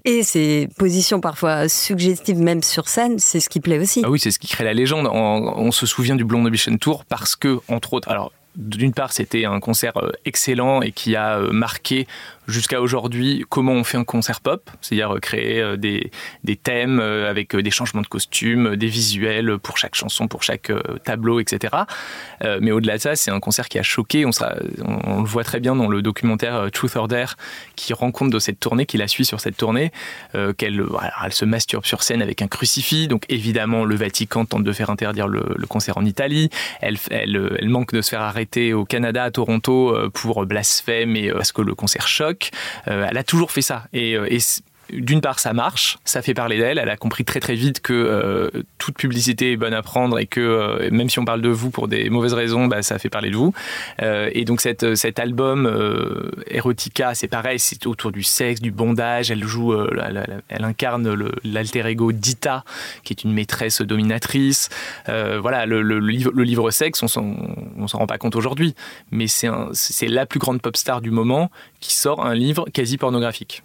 et 0.06 0.24
ses 0.24 0.68
positions 0.78 1.22
parfois 1.22 1.70
suggestives 1.70 2.40
même 2.40 2.64
sur 2.64 2.90
scène, 2.90 3.20
c'est 3.20 3.40
ce 3.40 3.50
qui 3.50 3.60
plaît 3.60 3.80
aussi. 3.80 4.02
Ah 4.04 4.10
oui, 4.10 4.20
c'est 4.20 4.32
ce 4.32 4.40
qui 4.40 4.48
crée 4.48 4.64
la 4.64 4.74
légende. 4.74 5.08
On, 5.12 5.54
on 5.56 5.72
se 5.72 5.86
souvient 5.86 6.16
du 6.16 6.26
Blonde 6.26 6.48
Ambition 6.48 6.76
Tour 6.78 7.06
parce 7.06 7.36
que, 7.36 7.60
entre 7.68 7.94
autres, 7.94 8.10
alors 8.10 8.32
d'une 8.56 8.92
part, 8.92 9.14
c'était 9.14 9.46
un 9.46 9.60
concert 9.60 9.94
excellent 10.26 10.82
et 10.82 10.92
qui 10.92 11.16
a 11.16 11.40
marqué 11.52 12.08
jusqu'à 12.48 12.82
aujourd'hui 12.82 13.46
comment 13.50 13.74
on 13.74 13.84
fait 13.84 13.98
un 13.98 14.04
concert 14.04 14.42
pop, 14.42 14.70
c'est-à-dire 14.82 15.16
euh, 15.16 15.20
créer 15.20 15.62
euh, 15.62 15.76
des, 15.76 16.12
des 16.44 16.56
thèmes 16.56 17.00
euh, 17.00 17.30
avec 17.30 17.56
des 17.56 17.72
changements 17.72 18.02
de 18.02 18.08
costumes, 18.08 18.76
des 18.76 18.88
visuels 18.88 19.58
pour 19.58 19.78
chaque 19.78 19.96
chanson, 19.96 20.28
pour 20.28 20.44
chaque 20.44 20.72
tableau, 21.04 21.40
etc. 21.40 21.76
Mais 22.62 22.72
au-delà 22.72 22.98
de 22.98 23.02
ça, 23.02 23.16
c'est 23.16 23.32
un 23.32 23.40
concert 23.40 23.68
qui 23.68 23.80
a 23.80 23.84
choqué. 23.84 24.26
On, 24.26 24.32
sera, 24.32 24.54
on, 24.84 25.22
le 25.22 25.28
voit 25.28 25.44
très 25.44 25.60
bien 25.60 25.76
dans 25.76 25.88
le 25.88 26.02
documentaire 26.02 26.70
Truth 26.72 26.96
or 26.96 27.08
Dare 27.08 27.36
qui 27.76 27.94
rend 27.94 28.12
compte 28.12 28.32
de 28.32 28.40
cette 28.40 28.60
tournée, 28.60 28.86
qui 28.86 28.98
la 28.98 29.08
suit 29.08 29.26
sur 29.26 29.40
cette 29.40 29.58
tournée, 29.58 29.92
qu'elle 30.58 30.84
elle 31.24 31.34
se 31.34 31.46
masturbe 31.46 31.86
sur 31.86 32.04
scène 32.04 32.22
avec 32.22 32.42
un 32.42 32.48
crucifix. 32.48 33.08
Donc 33.08 33.24
évidemment, 33.30 33.86
le 33.86 33.96
Vatican 33.96 34.46
tente 34.46 34.64
de 34.64 34.72
faire 34.72 34.90
interdire 34.90 35.28
le, 35.28 35.42
concert 35.68 35.98
en 35.98 36.06
Italie. 36.06 36.50
Elle, 36.82 36.98
elle, 37.12 37.58
elle, 37.60 37.70
manque 37.70 37.94
de 37.94 38.02
se 38.02 38.10
faire 38.10 38.22
arrêter 38.22 38.74
au 38.74 38.86
Canada, 38.86 39.24
à 39.24 39.32
Toronto, 39.32 39.96
pour 40.14 40.46
blasphème 40.46 41.16
et 41.16 41.32
parce 41.32 41.52
que 41.52 41.62
le 41.62 41.76
concert 41.76 42.08
choque. 42.08 42.37
Euh, 42.88 43.08
elle 43.10 43.18
a 43.18 43.24
toujours 43.24 43.52
fait 43.52 43.62
ça. 43.62 43.86
Et, 43.94 44.16
euh, 44.16 44.28
d'une 44.92 45.22
part, 45.22 45.40
ça 45.40 45.54
marche, 45.54 45.98
ça 46.06 46.22
fait 46.22 46.34
parler 46.34 46.58
d'elle. 46.58 46.78
Elle 46.78 46.90
a 46.90 46.98
compris 46.98 47.26
très 47.26 47.40
très 47.40 47.56
vite 47.56 47.82
que 47.82 47.94
euh, 47.94 48.64
toute 48.78 48.96
publicité 48.96 49.52
est 49.52 49.58
bonne 49.58 49.74
à 49.74 49.82
prendre 49.82 50.20
et 50.20 50.28
que 50.28 50.40
euh, 50.40 50.90
même 50.92 51.10
si 51.10 51.20
on 51.20 51.26
parle 51.26 51.42
de 51.42 51.50
vous 51.50 51.70
pour 51.70 51.88
des 51.88 52.10
mauvaises 52.10 52.34
raisons, 52.34 52.68
bah, 52.68 52.82
ça 52.82 53.00
fait 53.00 53.10
parler 53.10 53.30
de 53.30 53.36
vous. 53.36 53.54
Euh, 54.02 54.30
et 54.34 54.46
donc 54.46 54.62
cet 54.62 55.20
album 55.20 55.70
Erotica, 56.50 57.16
c'est 57.16 57.28
pareil, 57.28 57.60
c'est 57.60 57.86
autour 57.86 58.12
du 58.12 58.24
sexe, 58.24 58.62
du 58.62 58.72
bondage. 58.72 59.32
Elle 59.32 59.44
joue, 59.44 59.76
elle, 59.76 60.66
incarne 60.66 61.32
l'alter 61.44 61.86
ego 61.86 62.12
d'Ita, 62.12 62.64
qui 63.04 63.14
est 63.14 63.24
une 63.24 63.34
maîtresse 63.34 63.82
dominatrice. 63.82 64.70
voilà, 65.08 65.66
le, 65.66 65.82
livre, 66.00 66.32
le 66.34 66.44
livre 66.44 66.72
sexe, 66.72 67.04
on 67.04 67.08
s'en 67.08 67.98
rend 67.98 68.08
pas 68.08 68.18
compte 68.18 68.36
aujourd'hui, 68.36 68.76
mais 69.12 69.28
c'est 69.28 70.08
la 70.08 70.26
plus 70.26 70.40
grande 70.40 70.62
pop 70.62 70.78
star 70.78 71.02
du 71.02 71.12
moment 71.12 71.52
qui 71.80 71.94
sort 71.94 72.26
un 72.26 72.34
livre 72.34 72.66
quasi 72.74 72.98
pornographique 72.98 73.64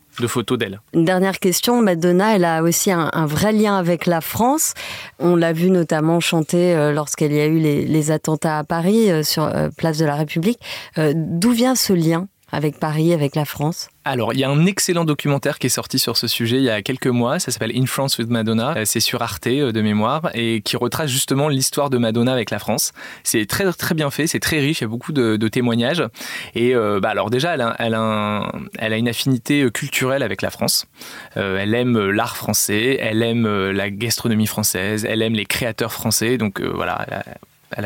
Une 0.93 1.05
dernière 1.05 1.39
question, 1.39 1.81
Madonna, 1.81 2.37
elle 2.37 2.45
a 2.45 2.63
aussi 2.63 2.91
un, 2.91 3.27
vrai 3.27 3.53
lien 3.53 3.77
avec 3.77 4.07
la 4.07 4.21
France. 4.21 4.75
On 5.19 5.37
l'a 5.37 5.53
vu 5.53 5.71
notamment 5.71 6.21
chanter 6.21 6.75
euh, 6.75 6.93
lorsqu'il 6.93 7.33
y 7.33 7.41
a 7.41 7.47
eu 7.47 7.59
les, 7.59 8.11
attentats 8.11 8.59
à 8.59 8.65
Paris 8.65 9.11
euh, 9.11 9.23
sur 9.23 9.45
euh, 9.45 9.69
Place 9.77 9.99
de 9.99 10.05
la 10.05 10.15
République. 10.15 10.59
D'où 10.97 11.51
vient 11.51 11.75
ce 11.75 11.93
lien 11.93 12.29
avec 12.51 12.79
Paris, 12.79 13.13
avec 13.13 13.35
la 13.35 13.45
France? 13.45 13.89
Alors, 14.05 14.33
il 14.33 14.41
y 14.41 14.45
a 14.45 14.51
un 14.51 14.67
excellent 14.67 15.05
documentaire 15.05 15.59
qui 15.59 15.69
est 15.69 15.71
sorti 15.71 15.99
sur 16.01 16.17
ce 16.17 16.27
sujet 16.27 16.57
il 16.57 16.65
y 16.65 16.71
a 16.71 16.83
quelques 16.83 17.07
mois. 17.07 17.39
Ça 17.39 17.53
s'appelle 17.53 17.73
In 17.77 17.87
France 17.87 18.19
with 18.19 18.29
Madonna. 18.29 18.75
Euh, 18.77 18.85
c'est 18.85 19.01
sur 19.01 19.23
Arte 19.23 19.47
euh, 19.47 19.71
de 19.71 19.81
mémoire 19.81 20.31
et 20.35 20.61
qui 20.61 20.77
retrace 20.77 21.09
justement 21.09 21.49
l'histoire 21.49 21.89
de 21.89 21.99
Madonna 21.99 22.33
avec 22.33 22.51
la 22.51 22.59
France. 22.59 22.93
C'est 23.23 23.47
très 23.47 23.71
très 23.73 23.95
bien 23.95 24.11
fait, 24.11 24.27
c'est 24.27 24.41
très 24.41 24.59
riche. 24.59 24.81
Il 24.81 24.85
y 24.85 24.87
a 24.87 24.89
beaucoup 24.89 25.13
de, 25.13 25.37
témoignages. 25.49 26.03
Et 26.55 26.75
euh, 26.75 26.99
bah 27.01 27.11
alors 27.11 27.31
déjà, 27.31 27.55
elle 27.55 27.61
a, 27.61 27.77
elle, 27.79 27.95
a 28.93 28.97
une 28.97 29.09
affinité 29.09 29.71
culturelle 29.71 30.23
avec 30.23 30.43
la 30.43 30.51
France. 30.51 30.87
elle 31.35 31.75
aime 31.75 32.11
l'art 32.11 32.37
français, 32.37 32.97
elle 33.01 33.23
aime 33.23 33.47
la 33.71 33.91
gastronomie 33.91 34.47
française, 34.47 35.07
elle 35.09 35.23
aime 35.23 35.35
les 35.35 35.47
créateurs 35.47 35.93
français. 35.93 36.39
Donc 36.39 36.61
voilà, 36.61 37.07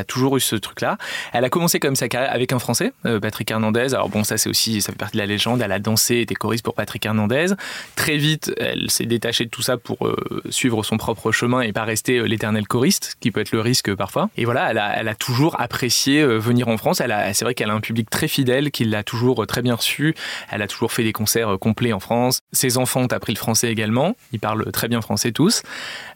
toujours 0.06 0.36
eu 0.36 0.40
ce 0.40 0.56
truc-là. 0.56 0.98
Elle 1.32 1.44
a 1.44 1.50
commencé 1.50 1.80
comme 1.80 1.96
sa 1.96 2.08
carrière 2.08 2.32
avec 2.32 2.52
un 2.52 2.58
Français, 2.58 2.92
euh, 3.04 3.20
Patrick 3.20 3.50
Hernandez. 3.50 3.94
Alors 3.94 4.08
bon, 4.08 4.24
ça 4.24 4.38
c'est 4.38 4.48
aussi, 4.48 4.80
ça 4.80 4.92
fait 4.92 4.98
partie 4.98 5.16
de 5.16 5.22
la 5.22 5.26
légende. 5.26 5.60
Elle 5.62 5.72
a 5.72 5.78
dansé, 5.78 6.20
était 6.20 6.34
choriste 6.34 6.64
pour 6.64 6.74
Patrick 6.74 7.04
Hernandez. 7.04 7.54
Très 7.94 8.16
vite, 8.16 8.52
elle 8.58 8.90
s'est 8.90 9.06
détachée 9.06 9.44
de 9.44 9.50
tout 9.50 9.62
ça 9.62 9.76
pour 9.76 10.06
euh, 10.06 10.42
suivre 10.50 10.82
son 10.82 10.96
propre 10.96 11.32
chemin 11.32 11.60
et 11.60 11.72
pas 11.72 11.84
rester 11.84 12.18
euh, 12.18 12.24
l'éternel 12.24 12.66
choriste, 12.66 13.16
qui 13.20 13.30
peut 13.30 13.40
être 13.40 13.52
le 13.52 13.60
risque 13.60 13.94
parfois. 13.94 14.28
Et 14.36 14.44
voilà, 14.44 14.70
elle 14.70 14.78
a, 14.78 14.98
elle 14.98 15.08
a 15.08 15.14
toujours 15.14 15.60
apprécié 15.60 16.24
venir 16.24 16.68
en 16.68 16.76
France. 16.76 17.00
Elle 17.00 17.12
a, 17.12 17.32
c'est 17.34 17.44
vrai 17.44 17.54
qu'elle 17.54 17.70
a 17.70 17.74
un 17.74 17.80
public 17.80 18.10
très 18.10 18.28
fidèle, 18.28 18.70
qui 18.70 18.84
l'a 18.84 19.02
toujours 19.02 19.46
très 19.46 19.62
bien 19.62 19.74
reçu. 19.74 20.14
Elle 20.50 20.62
a 20.62 20.66
toujours 20.66 20.92
fait 20.92 21.04
des 21.04 21.12
concerts 21.12 21.58
complets 21.60 21.92
en 21.92 22.00
France. 22.00 22.40
Ses 22.52 22.78
enfants 22.78 23.02
ont 23.02 23.06
appris 23.06 23.32
le 23.32 23.38
français 23.38 23.70
également. 23.70 24.16
Ils 24.32 24.40
parlent 24.40 24.70
très 24.72 24.88
bien 24.88 25.00
français 25.00 25.32
tous. 25.32 25.62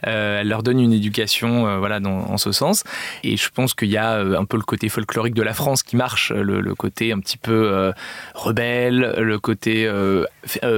elle 0.02 0.48
leur 0.48 0.62
donne 0.62 0.80
une 0.80 0.92
éducation, 0.92 1.78
voilà, 1.78 2.00
en 2.04 2.36
ce 2.36 2.52
sens. 2.52 2.84
Et 3.22 3.36
je 3.36 3.48
pense 3.50 3.59
pense 3.60 3.74
qu'il 3.74 3.90
y 3.90 3.98
a 3.98 4.14
euh, 4.14 4.38
un 4.38 4.46
peu 4.46 4.56
le 4.56 4.62
côté 4.62 4.88
folklorique 4.88 5.34
de 5.34 5.42
la 5.42 5.52
France 5.52 5.82
qui 5.82 5.94
marche, 5.94 6.32
le, 6.32 6.74
côté 6.74 7.12
un 7.12 7.18
petit 7.18 7.36
peu 7.36 7.70
euh, 7.70 7.92
rebelle, 8.34 9.14
le 9.18 9.38
côté 9.38 9.86
euh, 9.86 10.24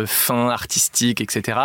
fin, 0.07 0.49
artistique, 0.49 1.21
etc. 1.21 1.61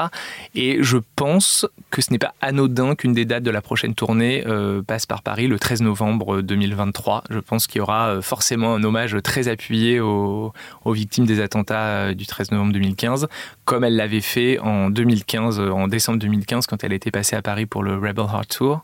Et 0.54 0.78
je 0.84 1.00
pense 1.16 1.66
que 1.90 2.04
ce 2.04 2.12
n'est 2.12 2.20
pas 2.20 2.36
anodin 2.40 2.94
qu'une 2.94 3.14
des 3.14 3.26
dates 3.26 3.42
de 3.42 3.50
la 3.50 3.64
prochaine 3.64 3.96
tournée 3.96 4.44
passe 4.86 5.06
par 5.06 5.24
Paris 5.24 5.48
le 5.48 5.58
13 5.58 5.82
novembre 5.82 6.42
2023. 6.42 7.24
Je 7.32 7.40
pense 7.40 7.66
qu'il 7.66 7.80
y 7.80 7.82
aura 7.82 8.22
forcément 8.22 8.76
un 8.76 8.84
hommage 8.84 9.18
très 9.24 9.48
appuyé 9.48 10.00
aux, 10.00 10.54
aux 10.86 10.92
victimes 10.92 11.26
des 11.26 11.42
attentats 11.42 12.14
du 12.14 12.28
13 12.28 12.52
novembre 12.52 12.74
2015, 12.74 13.28
comme 13.66 13.84
elle 13.84 13.96
l'avait 13.96 14.22
fait 14.22 14.60
en 14.60 14.90
2015, 14.90 15.60
en 15.60 15.88
décembre 15.88 16.20
2015, 16.20 16.68
quand 16.68 16.84
elle 16.84 16.94
était 16.94 17.12
passée 17.12 17.36
à 17.36 17.42
Paris 17.42 17.66
pour 17.66 17.82
le 17.82 17.96
Rebel 17.96 18.26
Heart 18.32 18.50
Tour 18.50 18.84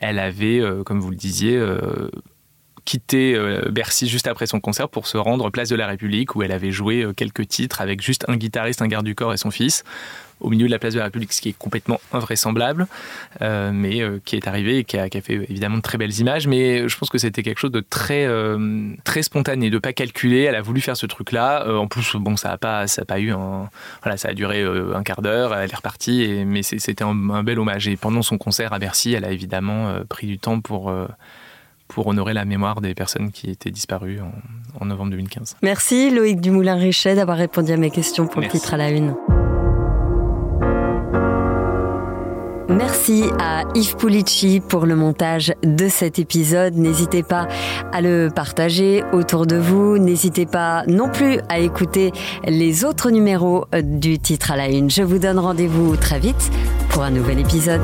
elle 0.00 0.18
avait, 0.18 0.60
euh, 0.60 0.82
comme 0.84 1.00
vous 1.00 1.10
le 1.10 1.16
disiez, 1.16 1.56
euh, 1.68 2.10
quitté 2.84 3.34
euh, 3.34 3.68
Bercy 3.70 4.08
juste 4.08 4.26
après 4.26 4.46
son 4.46 4.60
concert 4.60 4.88
pour 4.88 5.06
se 5.06 5.18
rendre 5.18 5.50
place 5.50 5.68
de 5.68 5.76
la 5.76 5.86
République 5.86 6.34
où 6.34 6.42
elle 6.42 6.52
avait 6.52 6.72
joué 6.72 7.06
quelques 7.16 7.46
titres 7.46 7.80
avec 7.80 8.00
juste 8.00 8.24
un 8.28 8.36
guitariste, 8.36 8.80
un 8.80 8.88
garde 8.88 9.04
du 9.04 9.14
corps 9.14 9.34
et 9.34 9.36
son 9.36 9.50
fils 9.50 9.84
au 10.40 10.50
milieu 10.50 10.66
de 10.66 10.70
la 10.70 10.78
place 10.78 10.94
de 10.94 10.98
la 11.00 11.06
République, 11.06 11.32
ce 11.32 11.40
qui 11.40 11.48
est 11.48 11.58
complètement 11.58 12.00
invraisemblable, 12.12 12.86
mais 13.40 14.00
qui 14.24 14.36
est 14.36 14.46
arrivé 14.46 14.78
et 14.78 14.84
qui 14.84 14.96
a, 14.96 15.08
fait 15.10 15.34
évidemment 15.34 15.78
de 15.78 15.82
très 15.82 15.98
belles 15.98 16.16
images. 16.20 16.46
Mais 16.46 16.88
je 16.88 16.96
pense 16.96 17.08
que 17.08 17.18
c'était 17.18 17.42
quelque 17.42 17.58
chose 17.58 17.72
de 17.72 17.80
très, 17.80 18.28
très 19.02 19.22
spontané, 19.24 19.68
de 19.68 19.78
pas 19.78 19.92
calculer. 19.92 20.42
Elle 20.42 20.54
a 20.54 20.62
voulu 20.62 20.80
faire 20.80 20.96
ce 20.96 21.06
truc-là. 21.06 21.66
en 21.76 21.88
plus, 21.88 22.14
bon, 22.14 22.36
ça 22.36 22.52
a 22.52 22.56
pas, 22.56 22.86
ça 22.86 23.02
a 23.02 23.04
pas 23.04 23.18
eu 23.18 23.32
un, 23.32 23.68
voilà, 24.04 24.16
ça 24.16 24.28
a 24.28 24.32
duré 24.32 24.62
un 24.62 25.02
quart 25.02 25.22
d'heure. 25.22 25.56
Elle 25.56 25.72
est 25.72 25.74
repartie, 25.74 26.44
mais 26.46 26.62
c'était 26.62 27.02
un, 27.02 27.42
bel 27.42 27.58
hommage. 27.58 27.88
Et 27.88 27.96
pendant 27.96 28.22
son 28.22 28.38
concert 28.38 28.72
à 28.72 28.78
Bercy, 28.78 29.14
elle 29.14 29.24
a 29.24 29.32
évidemment 29.32 29.92
pris 30.08 30.28
du 30.28 30.38
temps 30.38 30.60
pour 30.60 30.92
pour 31.88 32.06
honorer 32.06 32.34
la 32.34 32.44
mémoire 32.44 32.80
des 32.80 32.94
personnes 32.94 33.32
qui 33.32 33.50
étaient 33.50 33.70
disparues 33.70 34.20
en, 34.80 34.84
novembre 34.84 35.10
2015. 35.10 35.56
Merci 35.62 36.10
Loïc 36.10 36.40
Dumoulin-Richet 36.40 37.14
d'avoir 37.14 37.38
répondu 37.38 37.72
à 37.72 37.76
mes 37.76 37.90
questions 37.90 38.26
pour 38.26 38.40
le 38.40 38.48
titre 38.48 38.74
à 38.74 38.76
la 38.76 38.90
une. 38.90 39.14
Merci 42.68 43.24
à 43.40 43.64
Yves 43.74 43.96
Pulici 43.96 44.60
pour 44.60 44.84
le 44.84 44.94
montage 44.94 45.52
de 45.64 45.88
cet 45.88 46.18
épisode. 46.18 46.74
N'hésitez 46.74 47.22
pas 47.22 47.48
à 47.92 48.00
le 48.02 48.28
partager 48.34 49.02
autour 49.12 49.46
de 49.46 49.56
vous. 49.56 49.98
N'hésitez 49.98 50.46
pas 50.46 50.84
non 50.86 51.08
plus 51.08 51.40
à 51.48 51.58
écouter 51.58 52.12
les 52.44 52.84
autres 52.84 53.10
numéros 53.10 53.64
du 53.82 54.18
titre 54.18 54.52
à 54.52 54.56
la 54.56 54.68
une. 54.68 54.90
Je 54.90 55.02
vous 55.02 55.18
donne 55.18 55.38
rendez-vous 55.38 55.96
très 55.96 56.20
vite 56.20 56.50
pour 56.90 57.02
un 57.02 57.10
nouvel 57.10 57.40
épisode. 57.40 57.82